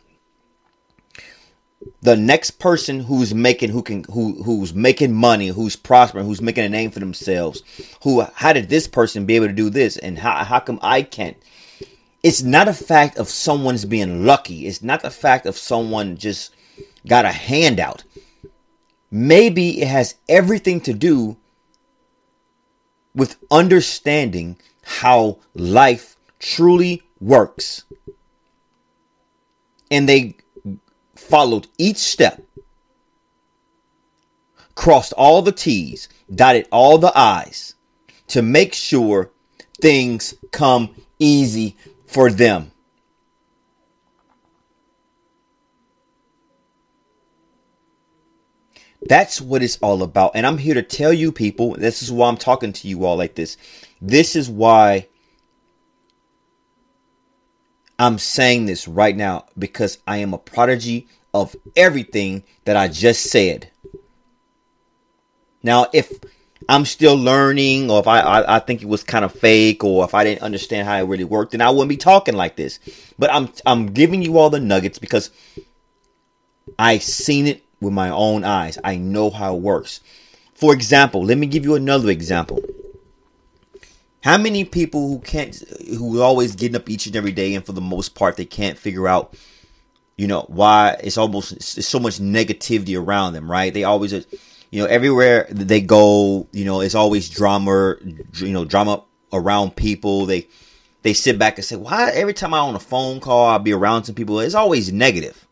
the 2.01 2.17
next 2.17 2.53
person 2.61 3.01
who's 3.01 3.35
making 3.35 3.71
who 3.71 3.83
can 3.83 4.05
who 4.05 4.41
who's 4.45 4.73
making 4.73 5.13
money, 5.13 5.49
who's 5.49 5.75
prospering, 5.75 6.27
who's 6.27 6.41
making 6.41 6.65
a 6.65 6.69
name 6.69 6.93
for 6.93 7.01
themselves. 7.01 7.65
Who 8.05 8.25
how 8.35 8.53
did 8.53 8.69
this 8.69 8.87
person 8.87 9.27
be 9.27 9.35
able 9.35 9.49
to 9.49 9.53
do 9.53 9.69
this 9.69 9.97
and 9.97 10.17
how 10.17 10.45
how 10.45 10.61
come 10.61 10.79
I 10.81 11.03
can't? 11.03 11.37
It's 12.25 12.43
not 12.43 12.69
a 12.69 12.73
fact 12.73 13.19
of 13.19 13.29
someone's 13.29 13.85
being 13.85 14.25
lucky. 14.25 14.67
It's 14.67 14.83
not 14.83 15.03
the 15.03 15.11
fact 15.11 15.45
of 15.45 15.59
someone 15.59 16.17
just 16.17 16.55
got 17.07 17.27
a 17.27 17.31
handout. 17.31 18.03
Maybe 19.11 19.83
it 19.83 19.89
has 19.89 20.15
everything 20.27 20.81
to 20.81 20.95
do 20.95 21.37
with 23.15 23.37
understanding 23.51 24.57
how 24.83 25.39
life 25.55 26.17
truly 26.39 27.03
works. 27.21 27.85
And 29.91 30.09
they 30.09 30.37
followed 31.15 31.69
each 31.77 31.99
step, 31.99 32.43
crossed 34.75 35.13
all 35.13 35.43
the 35.43 35.53
T's, 35.53 36.09
dotted 36.35 36.69
all 36.73 36.97
the 36.97 37.13
I's 37.15 37.75
to 38.29 38.41
make 38.41 38.73
sure 38.73 39.31
things 39.79 40.35
come 40.53 40.95
easy 41.19 41.77
for 42.15 42.31
them. 42.31 42.71
That's 49.03 49.41
what 49.41 49.65
it's 49.65 49.79
all 49.83 50.05
about. 50.05 50.31
And 50.37 50.47
I'm 50.47 50.59
here 50.59 50.75
to 50.75 50.83
tell 50.83 51.13
you, 51.13 51.33
people, 51.33 51.75
this 51.75 52.03
is 52.03 52.13
why 52.13 52.29
I'm 52.29 52.37
talking 52.37 52.73
to 52.73 52.89
you 52.89 53.05
all 53.05 53.17
like 53.17 53.35
this. 53.35 53.57
This 54.01 54.37
is 54.37 54.49
why 54.49 55.09
I'm 57.99 58.19
saying 58.19 58.67
this 58.67 58.87
right 58.87 59.17
now 59.17 59.47
because 59.59 59.99
I 60.07 60.19
am 60.19 60.33
a 60.33 60.39
prodigy 60.39 61.09
of 61.35 61.57
everything 61.75 62.45
that 62.65 62.77
I 62.77 62.87
just 62.87 63.25
said. 63.25 63.73
Now, 65.65 65.89
if 65.93 66.13
I'm 66.69 66.85
still 66.85 67.17
learning, 67.17 67.91
or 67.91 68.01
if 68.01 68.07
I, 68.07 68.21
I, 68.21 68.57
I 68.57 68.59
think 68.59 68.83
it 68.83 68.89
was 68.89 69.03
kind 69.03 69.25
of 69.25 69.33
fake, 69.33 69.85
or 69.85 70.05
if 70.05 70.15
I 70.15 70.25
didn't 70.25 70.43
understand 70.43 70.87
how 70.87 70.97
it 70.97 71.03
really 71.03 71.25
worked, 71.25 71.53
then 71.53 71.61
I 71.61 71.71
wouldn't 71.71 71.89
be 71.89 71.97
talking 71.97 72.35
like 72.35 72.57
this. 72.57 72.79
But 73.19 73.33
I'm 73.33 73.49
I'm 73.67 73.93
giving 73.93 74.23
you 74.23 74.39
all 74.39 74.51
the 74.51 74.61
nuggets 74.61 74.99
because 74.99 75.31
I 76.79 76.99
seen 76.99 77.47
it 77.47 77.63
with 77.81 77.93
my 77.93 78.11
own 78.11 78.45
eyes. 78.45 78.79
I 78.83 78.97
know 78.97 79.31
how 79.31 79.57
it 79.57 79.63
works. 79.63 80.01
For 80.55 80.73
example, 80.73 81.25
let 81.25 81.39
me 81.39 81.47
give 81.47 81.65
you 81.65 81.75
another 81.75 82.11
example. 82.11 82.63
How 84.23 84.39
many 84.39 84.65
people 84.65 85.09
who 85.09 85.19
can't, 85.19 85.55
who 85.99 86.21
are 86.21 86.25
always 86.25 86.57
getting 86.57 86.77
up 86.77 86.89
each 86.89 87.07
and 87.07 87.15
every 87.15 87.33
day, 87.33 87.55
and 87.55 87.65
for 87.65 87.73
the 87.73 87.83
most 87.83 88.15
part, 88.15 88.37
they 88.37 88.47
can't 88.47 88.79
figure 88.79 89.07
out, 89.07 89.37
you 90.17 90.27
know, 90.27 90.47
why 90.49 90.97
it's 91.03 91.19
almost 91.19 91.53
it's 91.53 91.87
so 91.87 91.99
much 91.99 92.19
negativity 92.19 92.99
around 92.99 93.35
them, 93.35 93.51
right? 93.51 93.75
They 93.75 93.85
always 93.85 94.15
you 94.75 94.83
know, 94.83 94.87
everywhere 94.87 95.47
they 95.51 95.81
go, 95.81 96.49
you 96.51 96.65
know, 96.65 96.81
it's 96.81 96.97
always 96.97 97.31
drama, 97.31 97.95
you 98.03 98.49
know, 98.49 98.65
drama 98.65 99.05
around 99.33 99.77
people. 99.77 100.27
They 100.27 100.49
they 101.03 101.13
sit 101.13 101.39
back 101.39 101.59
and 101.59 101.65
say, 101.65 101.77
"Why 101.77 102.11
every 102.11 102.35
time 102.35 102.53
I'm 102.53 102.71
on 102.71 102.75
a 102.75 102.81
phone 102.81 103.21
call, 103.21 103.47
I'll 103.47 103.61
be 103.61 103.73
around 103.73 104.03
some 104.03 104.17
people, 104.17 104.41
it's 104.41 104.53
always 104.53 104.93
negative." 104.93 105.47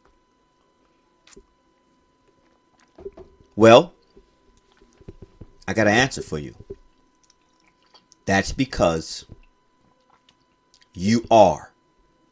Well, 3.54 3.94
I 5.68 5.72
got 5.72 5.86
an 5.86 5.94
answer 5.94 6.20
for 6.20 6.40
you. 6.40 6.56
That's 8.24 8.50
because 8.50 9.24
you 10.94 11.24
are 11.30 11.72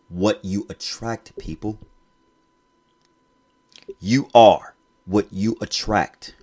what 0.09 0.45
you 0.45 0.67
attract, 0.69 1.39
people. 1.39 1.79
You 4.01 4.29
are 4.35 4.75
what 5.05 5.33
you 5.33 5.57
attract 5.61 6.35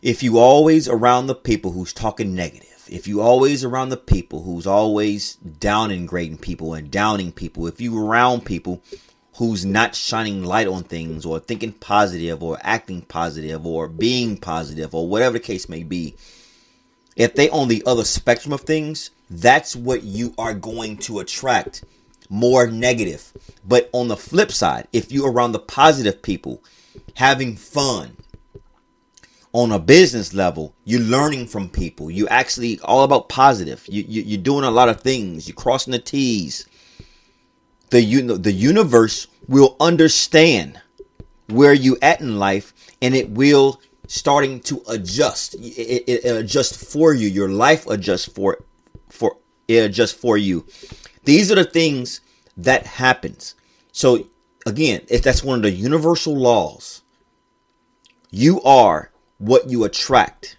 if 0.00 0.22
you 0.22 0.38
always 0.38 0.88
around 0.88 1.26
the 1.26 1.34
people 1.34 1.72
who's 1.72 1.92
talking 1.92 2.34
negative, 2.34 2.86
if 2.88 3.08
you 3.08 3.20
always 3.20 3.64
around 3.64 3.88
the 3.88 3.96
people 3.96 4.42
who's 4.42 4.66
always 4.66 5.36
downgrading 5.44 6.40
people 6.40 6.72
and 6.74 6.90
downing 6.90 7.32
people, 7.32 7.66
if 7.66 7.80
you 7.80 7.98
around 7.98 8.44
people 8.44 8.80
who's 9.34 9.64
not 9.64 9.94
shining 9.94 10.44
light 10.44 10.66
on 10.66 10.84
things 10.84 11.26
or 11.26 11.38
thinking 11.38 11.72
positive 11.72 12.42
or 12.42 12.58
acting 12.62 13.02
positive 13.02 13.66
or 13.66 13.88
being 13.88 14.36
positive 14.36 14.94
or 14.94 15.08
whatever 15.08 15.34
the 15.34 15.40
case 15.44 15.68
may 15.68 15.82
be, 15.82 16.14
if 17.16 17.34
they 17.34 17.50
on 17.50 17.68
the 17.68 17.82
other 17.84 18.04
spectrum 18.04 18.52
of 18.52 18.60
things, 18.60 19.10
that's 19.28 19.74
what 19.74 20.04
you 20.04 20.32
are 20.38 20.54
going 20.54 20.96
to 20.96 21.18
attract 21.18 21.84
more 22.30 22.68
negative. 22.68 23.32
But 23.66 23.90
on 23.92 24.08
the 24.08 24.16
flip 24.16 24.52
side, 24.52 24.86
if 24.92 25.10
you're 25.10 25.32
around 25.32 25.52
the 25.52 25.58
positive 25.58 26.22
people, 26.22 26.62
having 27.14 27.56
fun, 27.56 28.16
on 29.52 29.72
a 29.72 29.78
business 29.78 30.34
level, 30.34 30.74
you're 30.84 31.00
learning 31.00 31.46
from 31.46 31.68
people. 31.68 32.10
You 32.10 32.28
actually 32.28 32.78
all 32.80 33.04
about 33.04 33.28
positive. 33.28 33.84
You, 33.88 34.04
you 34.06 34.22
you're 34.22 34.42
doing 34.42 34.64
a 34.64 34.70
lot 34.70 34.88
of 34.88 35.00
things. 35.00 35.48
You're 35.48 35.54
crossing 35.54 35.92
the 35.92 35.98
T's. 35.98 36.66
The 37.90 38.02
you 38.02 38.36
the 38.36 38.52
universe 38.52 39.26
will 39.46 39.76
understand 39.80 40.80
where 41.48 41.72
you 41.72 41.96
at 42.02 42.20
in 42.20 42.38
life, 42.38 42.74
and 43.00 43.14
it 43.14 43.30
will 43.30 43.80
starting 44.06 44.60
to 44.60 44.82
adjust. 44.88 45.54
It, 45.54 46.04
it, 46.06 46.24
it 46.24 46.76
for 46.76 47.14
you. 47.14 47.28
Your 47.28 47.48
life 47.48 47.86
adjusts 47.86 48.26
for 48.26 48.58
for 49.08 49.38
it 49.66 49.84
adjusts 49.84 50.12
for 50.12 50.36
you. 50.36 50.66
These 51.24 51.50
are 51.50 51.56
the 51.56 51.64
things 51.64 52.20
that 52.56 52.86
happens. 52.86 53.54
So 53.92 54.26
again, 54.66 55.02
if 55.08 55.22
that's 55.22 55.42
one 55.42 55.56
of 55.56 55.62
the 55.62 55.70
universal 55.70 56.36
laws, 56.36 57.02
you 58.30 58.60
are 58.62 59.10
what 59.38 59.70
you 59.70 59.84
attract. 59.84 60.56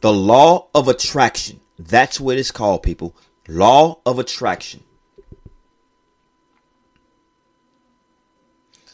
The 0.00 0.12
law 0.12 0.68
of 0.74 0.88
attraction. 0.88 1.60
That's 1.78 2.20
what 2.20 2.38
it's 2.38 2.50
called, 2.50 2.82
people. 2.82 3.14
Law 3.48 4.00
of 4.06 4.18
attraction. 4.18 4.84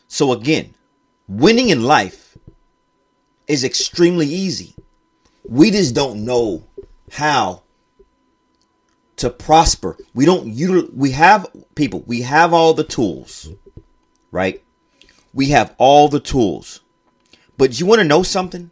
So, 0.09 0.33
again, 0.33 0.75
winning 1.29 1.69
in 1.69 1.85
life 1.85 2.37
is 3.47 3.63
extremely 3.63 4.27
easy. 4.27 4.75
We 5.47 5.71
just 5.71 5.95
don't 5.95 6.25
know 6.25 6.65
how 7.13 7.63
to 9.19 9.31
prosper. 9.31 9.97
We 10.15 10.25
don't 10.25 10.47
you 10.47 10.91
we 10.95 11.11
have 11.13 11.47
people, 11.75 12.03
we 12.07 12.23
have 12.23 12.53
all 12.53 12.75
the 12.75 12.85
tools, 12.85 13.51
right? 14.31 14.63
We 15.35 15.47
have 15.51 15.75
all 15.79 16.09
the 16.09 16.21
tools. 16.21 16.81
But 17.57 17.79
you 17.79 17.87
want 17.87 18.01
to 18.01 18.07
know 18.07 18.23
something? 18.23 18.71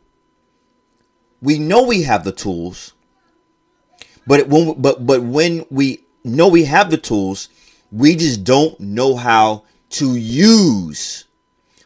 We 1.43 1.59
know 1.59 1.83
we 1.83 2.03
have 2.03 2.25
the 2.25 2.33
tools. 2.33 2.95
But 4.27 4.49
when 4.49 4.81
but 4.81 5.07
but 5.07 5.23
when 5.23 5.67
we 5.71 6.05
know 6.25 6.49
we 6.49 6.65
have 6.65 6.91
the 6.91 6.97
tools, 6.97 7.49
we 7.93 8.17
just 8.17 8.45
don't 8.45 8.79
know 8.81 9.17
how 9.17 9.65
to 9.91 10.17
use 10.17 11.25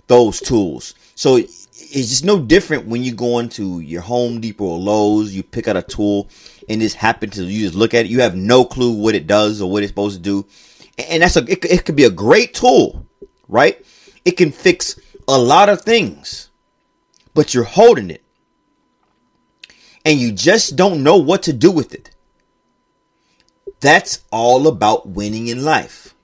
those 0.07 0.41
tools. 0.41 0.95
So 1.15 1.37
it's 1.37 2.09
just 2.09 2.25
no 2.25 2.41
different 2.41 2.87
when 2.87 3.03
you 3.03 3.15
go 3.15 3.39
into 3.39 3.81
your 3.81 4.03
Home 4.03 4.41
Depot 4.41 4.65
or 4.65 4.79
Lowe's, 4.79 5.35
you 5.35 5.43
pick 5.43 5.69
out 5.69 5.77
a 5.77 5.83
tool 5.83 6.29
and 6.71 6.81
just 6.81 6.97
happen 6.97 7.29
to 7.31 7.45
you 7.45 7.65
just 7.65 7.75
look 7.75 7.95
at 7.95 8.07
it, 8.07 8.11
you 8.11 8.21
have 8.21 8.37
no 8.37 8.65
clue 8.65 8.93
what 8.93 9.17
it 9.17 9.27
does 9.27 9.61
or 9.61 9.69
what 9.69 9.83
it's 9.83 9.91
supposed 9.91 10.17
to 10.17 10.23
do. 10.23 10.47
And 11.11 11.23
that's 11.23 11.37
a 11.37 11.41
it, 11.51 11.65
it 11.65 11.85
could 11.85 11.97
be 11.97 12.05
a 12.05 12.11
great 12.11 12.55
tool, 12.55 13.05
right? 13.49 13.85
It 14.25 14.33
can 14.33 14.53
fix 14.53 14.99
a 15.27 15.37
lot 15.37 15.69
of 15.69 15.83
things. 15.83 16.49
But 17.35 17.55
you're 17.55 17.65
holding 17.65 18.11
it. 18.11 18.23
And 20.05 20.19
you 20.19 20.33
just 20.33 20.77
don't 20.77 21.03
know 21.03 21.17
what 21.17 21.43
to 21.45 21.53
do 21.53 21.71
with 21.73 21.93
it. 21.93 22.11
That's 23.81 24.21
all 24.31 24.69
about 24.69 25.09
winning 25.09 25.49
in 25.49 25.65
life. 25.65 26.15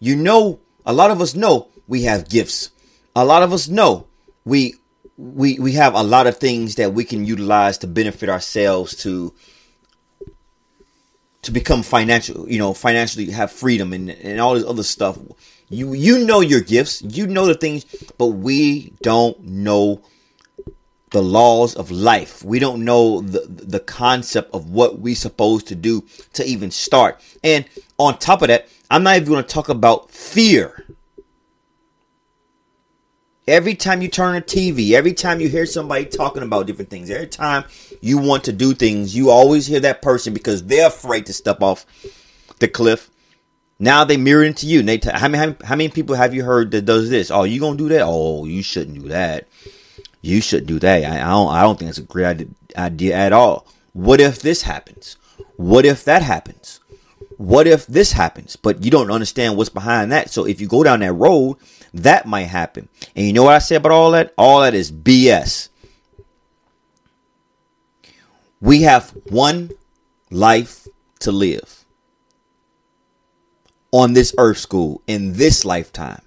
You 0.00 0.16
know, 0.16 0.60
a 0.86 0.92
lot 0.92 1.10
of 1.10 1.20
us 1.20 1.34
know 1.34 1.68
we 1.86 2.02
have 2.02 2.28
gifts. 2.28 2.70
A 3.14 3.24
lot 3.24 3.42
of 3.42 3.52
us 3.52 3.68
know 3.68 4.06
we 4.44 4.76
we 5.16 5.58
we 5.58 5.72
have 5.72 5.94
a 5.94 6.02
lot 6.02 6.26
of 6.26 6.38
things 6.38 6.76
that 6.76 6.94
we 6.94 7.04
can 7.04 7.24
utilize 7.24 7.78
to 7.78 7.86
benefit 7.86 8.28
ourselves 8.28 8.96
to 8.96 9.32
to 11.44 11.52
become 11.52 11.82
financial 11.82 12.48
you 12.48 12.58
know 12.58 12.74
financially 12.74 13.30
have 13.30 13.50
freedom 13.52 13.92
and, 13.92 14.10
and 14.10 14.40
all 14.40 14.54
this 14.54 14.64
other 14.64 14.82
stuff. 14.82 15.18
You 15.68 15.92
you 15.92 16.24
know 16.24 16.40
your 16.40 16.60
gifts. 16.60 17.02
You 17.02 17.26
know 17.26 17.46
the 17.46 17.54
things 17.54 17.84
but 18.18 18.28
we 18.28 18.92
don't 19.02 19.42
know 19.42 20.02
the 21.10 21.22
laws 21.22 21.76
of 21.76 21.90
life. 21.90 22.42
We 22.44 22.58
don't 22.58 22.84
know 22.84 23.20
the 23.20 23.40
the 23.48 23.80
concept 23.80 24.52
of 24.54 24.70
what 24.70 24.98
we 24.98 25.14
supposed 25.14 25.68
to 25.68 25.74
do 25.74 26.04
to 26.34 26.44
even 26.44 26.70
start. 26.70 27.20
And 27.42 27.66
on 27.98 28.18
top 28.18 28.42
of 28.42 28.48
that 28.48 28.68
i'm 28.90 29.02
not 29.02 29.16
even 29.16 29.28
going 29.28 29.42
to 29.42 29.48
talk 29.48 29.68
about 29.68 30.10
fear 30.10 30.83
Every 33.46 33.74
time 33.74 34.00
you 34.00 34.08
turn 34.08 34.36
a 34.36 34.40
TV, 34.40 34.92
every 34.92 35.12
time 35.12 35.38
you 35.38 35.50
hear 35.50 35.66
somebody 35.66 36.06
talking 36.06 36.42
about 36.42 36.66
different 36.66 36.88
things, 36.88 37.10
every 37.10 37.26
time 37.26 37.64
you 38.00 38.16
want 38.16 38.44
to 38.44 38.52
do 38.52 38.72
things, 38.72 39.14
you 39.14 39.28
always 39.28 39.66
hear 39.66 39.80
that 39.80 40.00
person 40.00 40.32
because 40.32 40.64
they're 40.64 40.86
afraid 40.86 41.26
to 41.26 41.34
step 41.34 41.62
off 41.62 41.84
the 42.60 42.68
cliff. 42.68 43.10
Now 43.78 44.04
they 44.04 44.16
mirror 44.16 44.44
into 44.44 44.66
you. 44.66 44.82
they 44.82 44.96
t- 44.96 45.10
how, 45.12 45.28
many, 45.28 45.54
how 45.62 45.76
many 45.76 45.90
people 45.90 46.14
have 46.14 46.32
you 46.32 46.42
heard 46.42 46.70
that 46.70 46.86
does 46.86 47.10
this? 47.10 47.30
Oh, 47.30 47.42
you 47.42 47.60
gonna 47.60 47.76
do 47.76 47.90
that? 47.90 48.04
Oh, 48.06 48.46
you 48.46 48.62
shouldn't 48.62 49.02
do 49.02 49.08
that. 49.08 49.46
You 50.22 50.40
should 50.40 50.66
do 50.66 50.78
that. 50.78 51.04
I, 51.04 51.16
I 51.16 51.30
don't. 51.30 51.52
I 51.52 51.60
don't 51.60 51.78
think 51.78 51.90
it's 51.90 51.98
a 51.98 52.02
great 52.02 52.24
idea. 52.24 52.46
idea 52.78 53.14
at 53.14 53.34
all. 53.34 53.66
What 53.92 54.20
if 54.20 54.40
this 54.40 54.62
happens? 54.62 55.18
What 55.56 55.84
if 55.84 56.02
that 56.04 56.22
happens? 56.22 56.80
What 57.36 57.66
if 57.66 57.86
this 57.86 58.12
happens? 58.12 58.56
But 58.56 58.82
you 58.82 58.90
don't 58.90 59.10
understand 59.10 59.58
what's 59.58 59.68
behind 59.68 60.12
that. 60.12 60.30
So 60.30 60.46
if 60.46 60.62
you 60.62 60.66
go 60.66 60.82
down 60.82 61.00
that 61.00 61.12
road, 61.12 61.58
that 61.94 62.26
might 62.26 62.44
happen. 62.44 62.88
And 63.14 63.26
you 63.26 63.32
know 63.32 63.44
what 63.44 63.54
I 63.54 63.60
say 63.60 63.76
about 63.76 63.92
all 63.92 64.10
that? 64.10 64.34
All 64.36 64.60
that 64.60 64.74
is 64.74 64.90
BS. 64.90 65.68
We 68.60 68.82
have 68.82 69.10
one 69.30 69.70
life 70.30 70.88
to 71.20 71.30
live 71.30 71.84
on 73.92 74.12
this 74.12 74.34
earth 74.38 74.58
school 74.58 75.02
in 75.06 75.34
this 75.34 75.64
lifetime. 75.64 76.22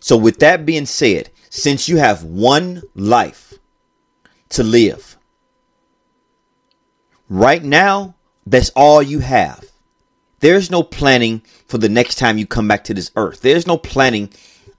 So, 0.00 0.16
with 0.16 0.40
that 0.40 0.66
being 0.66 0.86
said, 0.86 1.30
since 1.50 1.88
you 1.88 1.98
have 1.98 2.24
one 2.24 2.82
life 2.94 3.54
to 4.48 4.64
live, 4.64 5.16
right 7.28 7.62
now, 7.62 8.16
that's 8.46 8.70
all 8.70 9.02
you 9.02 9.20
have. 9.20 9.69
There's 10.40 10.70
no 10.70 10.82
planning 10.82 11.42
for 11.66 11.78
the 11.78 11.88
next 11.88 12.16
time 12.16 12.38
you 12.38 12.46
come 12.46 12.66
back 12.66 12.84
to 12.84 12.94
this 12.94 13.10
earth. 13.16 13.42
There's 13.42 13.66
no 13.66 13.76
planning 13.76 14.30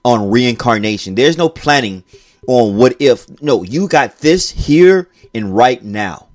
on 0.04 0.30
reincarnation. 0.30 1.14
There's 1.14 1.38
no 1.38 1.48
planning 1.48 2.04
on 2.46 2.76
what 2.76 2.96
if. 3.00 3.40
No, 3.40 3.62
you 3.62 3.88
got 3.88 4.18
this 4.18 4.50
here 4.50 5.08
and 5.32 5.56
right 5.56 5.82
now. 5.82 6.28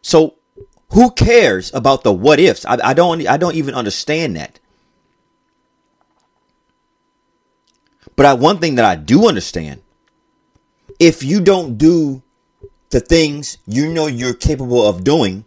So 0.00 0.36
who 0.90 1.10
cares 1.10 1.72
about 1.74 2.04
the 2.04 2.12
what 2.12 2.38
ifs? 2.38 2.64
I, 2.66 2.78
I 2.82 2.94
don't 2.94 3.26
I 3.26 3.36
don't 3.36 3.54
even 3.54 3.74
understand 3.74 4.36
that. 4.36 4.60
But 8.14 8.26
I, 8.26 8.34
one 8.34 8.58
thing 8.58 8.74
that 8.76 8.84
I 8.84 8.94
do 8.94 9.26
understand, 9.26 9.82
if 11.00 11.22
you 11.22 11.40
don't 11.40 11.78
do 11.78 12.22
the 12.90 13.00
things 13.00 13.58
you 13.66 13.90
know 13.90 14.06
you're 14.06 14.34
capable 14.34 14.86
of 14.86 15.02
doing, 15.02 15.46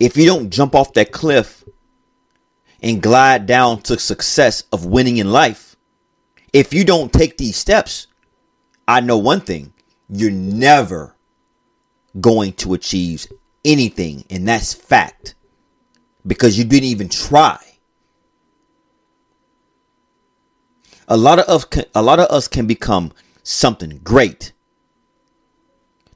if 0.00 0.16
you 0.16 0.24
don't 0.24 0.50
jump 0.50 0.74
off 0.74 0.94
that 0.94 1.12
cliff 1.12 1.62
and 2.82 3.02
glide 3.02 3.44
down 3.44 3.82
to 3.82 3.98
success 3.98 4.64
of 4.72 4.86
winning 4.86 5.18
in 5.18 5.30
life, 5.30 5.76
if 6.54 6.72
you 6.72 6.84
don't 6.84 7.12
take 7.12 7.36
these 7.36 7.56
steps, 7.56 8.06
I 8.88 9.00
know 9.00 9.18
one 9.18 9.42
thing 9.42 9.74
you're 10.08 10.30
never 10.30 11.14
going 12.18 12.54
to 12.54 12.74
achieve 12.74 13.26
anything, 13.64 14.24
and 14.30 14.48
that's 14.48 14.72
fact 14.72 15.34
because 16.26 16.58
you 16.58 16.64
didn't 16.64 16.84
even 16.84 17.08
try. 17.08 17.58
A 21.08 21.16
lot 21.16 21.38
of 21.38 21.48
us 21.48 21.64
can, 21.64 21.84
a 21.94 22.02
lot 22.02 22.20
of 22.20 22.30
us 22.30 22.48
can 22.48 22.66
become 22.66 23.12
something 23.42 24.00
great. 24.02 24.52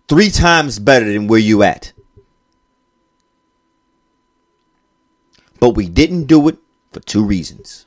Three 0.08 0.30
times 0.30 0.78
better 0.78 1.12
than 1.12 1.26
where 1.26 1.40
you 1.40 1.62
at. 1.62 1.93
But 5.64 5.76
we 5.76 5.88
didn't 5.88 6.24
do 6.24 6.46
it 6.48 6.58
for 6.92 7.00
two 7.00 7.24
reasons. 7.24 7.86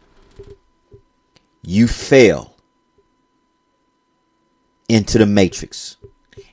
You 1.61 1.87
fell 1.87 2.55
into 4.89 5.19
the 5.19 5.27
matrix. 5.27 5.97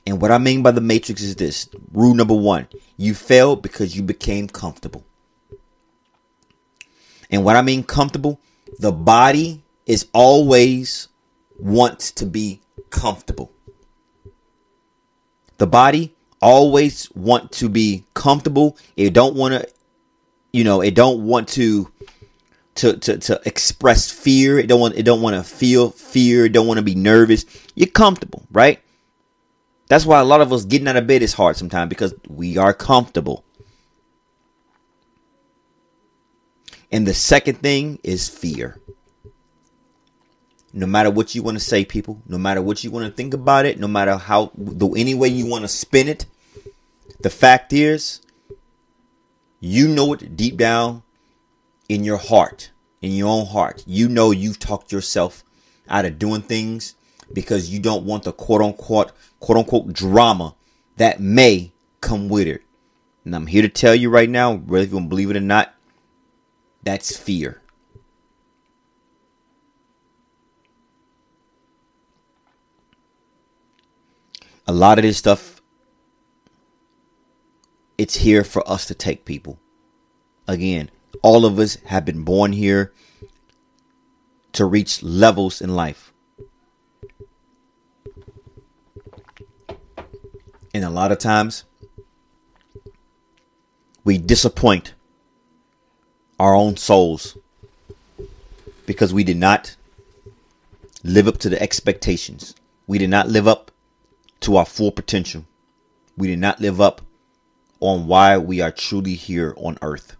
And 0.05 0.21
what 0.21 0.29
I 0.29 0.37
mean 0.37 0.61
by 0.61 0.69
the 0.69 0.81
matrix 0.81 1.23
is 1.23 1.35
this 1.35 1.67
rule 1.91 2.13
number 2.13 2.35
one 2.35 2.67
you 2.95 3.15
failed 3.15 3.63
because 3.63 3.95
you 3.95 4.03
became 4.03 4.47
comfortable. 4.47 5.03
And 7.31 7.43
what 7.43 7.55
I 7.55 7.63
mean 7.63 7.81
comfortable, 7.81 8.39
the 8.77 8.91
body 8.91 9.63
is 9.87 10.07
always 10.13 11.07
wants 11.57 12.11
to 12.11 12.27
be 12.27 12.61
comfortable. 12.91 13.51
The 15.57 15.65
body 15.65 16.13
always 16.39 17.11
want 17.15 17.51
to 17.53 17.67
be 17.67 18.05
comfortable. 18.13 18.77
It 18.95 19.13
don't 19.13 19.33
want 19.33 19.55
to, 19.55 19.67
you 20.55 20.63
know, 20.63 20.79
it 20.79 20.95
don't 20.95 21.25
want 21.25 21.49
to 21.49 21.91
to, 22.75 22.95
to, 22.97 23.17
to 23.17 23.41
express 23.45 24.09
fear. 24.09 24.57
It 24.57 24.67
don't 24.67 24.79
want 24.79 24.95
it 24.95 25.03
don't 25.03 25.21
want 25.21 25.35
to 25.35 25.43
feel 25.43 25.91
fear. 25.91 26.45
It 26.45 26.53
don't 26.53 26.65
want 26.65 26.77
to 26.77 26.83
be 26.83 26.95
nervous. 26.95 27.45
You're 27.75 27.87
comfortable, 27.87 28.47
right? 28.49 28.79
That's 29.89 30.05
why 30.05 30.21
a 30.21 30.23
lot 30.23 30.39
of 30.39 30.53
us 30.53 30.63
getting 30.63 30.87
out 30.87 30.95
of 30.95 31.07
bed 31.07 31.21
is 31.23 31.33
hard 31.33 31.57
sometimes 31.57 31.89
because 31.89 32.13
we 32.29 32.57
are 32.57 32.73
comfortable. 32.73 33.43
And 36.89 37.05
the 37.05 37.13
second 37.13 37.55
thing 37.55 37.99
is 38.01 38.29
fear. 38.29 38.79
No 40.71 40.85
matter 40.85 41.11
what 41.11 41.35
you 41.35 41.43
want 41.43 41.57
to 41.57 41.63
say, 41.63 41.83
people, 41.83 42.21
no 42.27 42.37
matter 42.37 42.61
what 42.61 42.81
you 42.81 42.91
want 42.91 43.07
to 43.07 43.11
think 43.11 43.33
about 43.33 43.65
it, 43.65 43.77
no 43.77 43.89
matter 43.89 44.15
how 44.15 44.51
the 44.55 44.87
any 44.93 45.15
way 45.15 45.27
you 45.27 45.47
want 45.47 45.65
to 45.65 45.67
spin 45.67 46.07
it, 46.07 46.25
the 47.19 47.29
fact 47.29 47.73
is, 47.73 48.21
you 49.59 49.87
know 49.87 50.13
it 50.13 50.35
deep 50.35 50.57
down 50.57 51.03
in 51.89 52.03
your 52.03 52.17
heart, 52.17 52.71
in 53.01 53.11
your 53.11 53.29
own 53.29 53.47
heart. 53.47 53.83
You 53.85 54.09
know 54.09 54.31
you've 54.31 54.59
talked 54.59 54.91
yourself 54.91 55.43
out 55.87 56.05
of 56.05 56.19
doing 56.19 56.41
things 56.41 56.95
because 57.31 57.69
you 57.69 57.79
don't 57.79 58.05
want 58.05 58.23
the 58.23 58.31
quote 58.31 58.61
unquote 58.61 59.11
quote 59.39 59.57
unquote 59.57 59.93
drama 59.93 60.55
that 60.97 61.19
may 61.19 61.73
come 62.01 62.29
with 62.29 62.47
it. 62.47 62.61
And 63.23 63.35
I'm 63.35 63.47
here 63.47 63.63
to 63.63 63.69
tell 63.69 63.95
you 63.95 64.09
right 64.09 64.29
now, 64.29 64.53
whether 64.53 64.85
you 64.85 64.99
believe 65.01 65.31
it 65.31 65.37
or 65.37 65.41
not, 65.41 65.73
that's 66.83 67.17
fear. 67.17 67.61
A 74.67 74.73
lot 74.73 74.97
of 74.99 75.03
this 75.03 75.17
stuff, 75.17 75.54
it's 77.97 78.17
here 78.17 78.43
for 78.43 78.67
us 78.69 78.85
to 78.87 78.95
take 78.95 79.25
people. 79.25 79.59
Again, 80.47 80.89
all 81.21 81.45
of 81.45 81.59
us 81.59 81.75
have 81.85 82.05
been 82.05 82.23
born 82.23 82.53
here 82.53 82.93
to 84.53 84.65
reach 84.65 85.01
levels 85.01 85.61
in 85.61 85.75
life. 85.75 86.13
And 90.73 90.83
a 90.83 90.89
lot 90.89 91.11
of 91.11 91.19
times, 91.19 91.63
we 94.03 94.17
disappoint 94.17 94.93
our 96.37 96.53
own 96.53 96.75
souls 96.75 97.37
because 98.85 99.13
we 99.13 99.23
did 99.23 99.37
not 99.37 99.75
live 101.03 101.27
up 101.27 101.37
to 101.37 101.49
the 101.49 101.61
expectations. 101.61 102.55
We 102.87 102.97
did 102.97 103.09
not 103.09 103.29
live 103.29 103.47
up 103.47 103.71
to 104.41 104.57
our 104.57 104.65
full 104.65 104.91
potential. 104.91 105.45
We 106.17 106.27
did 106.27 106.39
not 106.39 106.59
live 106.59 106.81
up 106.81 107.01
on 107.87 108.07
why 108.07 108.37
we 108.37 108.61
are 108.61 108.71
truly 108.71 109.15
here 109.15 109.53
on 109.57 109.77
earth. 109.81 110.15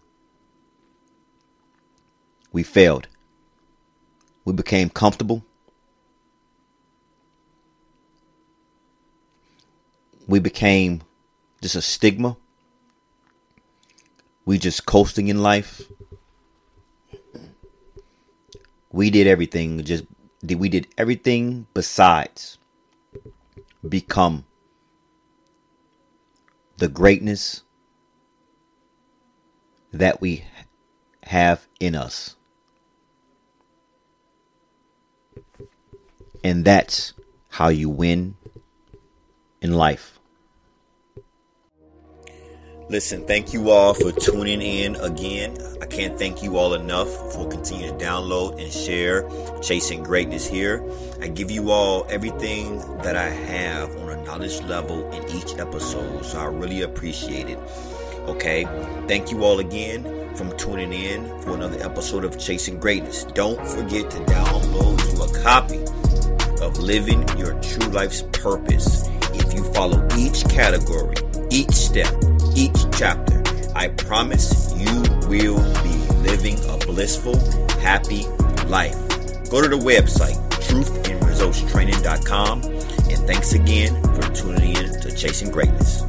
We 2.51 2.63
failed. 2.63 3.08
We 4.45 4.54
became 4.54 4.89
comfortable. 4.89 5.43
we 10.28 10.39
became 10.39 11.01
just 11.62 11.75
a 11.75 11.82
stigma. 11.82 12.38
We 14.45 14.58
just 14.58 14.86
coasting 14.86 15.28
in 15.28 15.41
life. 15.41 15.82
We 18.91 19.10
did 19.10 19.28
everything 19.28 19.84
just 19.84 20.06
we 20.43 20.69
did 20.69 20.88
everything 20.97 21.67
besides 21.73 22.60
become 23.88 24.45
the 26.78 26.88
greatness 26.88 27.64
that 29.94 30.20
we 30.20 30.44
have 31.24 31.68
in 31.80 31.96
us. 31.96 32.36
And 36.44 36.66
that's 36.66 37.14
how 37.50 37.70
you 37.70 37.90
win 37.90 38.36
in 39.62 39.74
life. 39.74 40.14
Listen, 42.88 43.26
thank 43.26 43.52
you 43.52 43.71
all 43.71 43.95
for 43.95 44.12
tuning 44.12 44.62
in 44.62 44.95
again. 44.98 45.58
I 45.82 45.88
can't 45.88 46.19
thank 46.19 46.43
you 46.43 46.60
all 46.60 46.76
enough 46.76 47.10
for 47.34 47.48
continuing 47.48 47.98
to 47.98 48.06
download 48.06 48.62
and 48.62 48.71
share 48.71 49.28
Chasing 49.60 50.04
Greatness 50.04 50.48
here. 50.48 50.88
I 51.19 51.28
give 51.28 51.50
you 51.50 51.71
all 51.71 52.06
everything 52.10 52.78
that 53.02 53.15
I 53.15 53.28
have 53.30 53.89
on 53.98 54.10
a 54.12 54.24
knowledge 54.24 54.62
level 54.62 55.12
in 55.13 55.28
each 55.36 55.58
episode, 55.58 56.24
so 56.24 56.38
I 56.38 56.45
really 56.45 56.84
appreciate 56.84 57.50
it. 57.50 57.58
Okay, 58.28 58.65
thank 59.08 59.32
you 59.32 59.43
all 59.43 59.60
again 59.60 60.36
from 60.36 60.56
tuning 60.56 60.93
in 60.93 61.26
for 61.41 61.56
another 61.56 61.82
episode 61.84 62.24
of 62.24 62.38
Chasing 62.38 62.80
Greatness. 62.80 63.24
Don't 63.24 63.67
forget 63.67 64.12
to 64.12 64.17
download 64.26 65.02
you 65.12 65.24
a 65.24 65.43
copy 65.43 65.82
of 66.63 66.78
Living 66.78 67.28
Your 67.36 67.60
True 67.62 67.89
Life's 67.89 68.21
Purpose. 68.32 69.08
If 69.34 69.56
you 69.56 69.63
follow 69.74 70.08
each 70.15 70.48
category, 70.50 71.15
each 71.50 71.71
step, 71.71 72.13
each 72.56 72.78
chapter, 72.98 73.44
I 73.76 73.89
promise 73.89 74.74
you 74.78 75.02
will 75.28 75.62
be 75.84 75.96
living 76.22 76.58
a 76.70 76.78
blissful, 76.78 77.38
happy 77.80 78.26
life. 78.68 78.96
go 79.50 79.62
to 79.62 79.68
the 79.68 79.78
website, 79.78 80.38
truthandresultstraining.com. 80.50 82.63
And 82.63 83.28
thanks 83.28 83.52
again 83.54 84.02
for 84.02 84.22
tuning 84.34 84.78
in 84.78 85.02
to 85.02 85.12
Chasing 85.15 85.52
Greatness. 85.52 86.05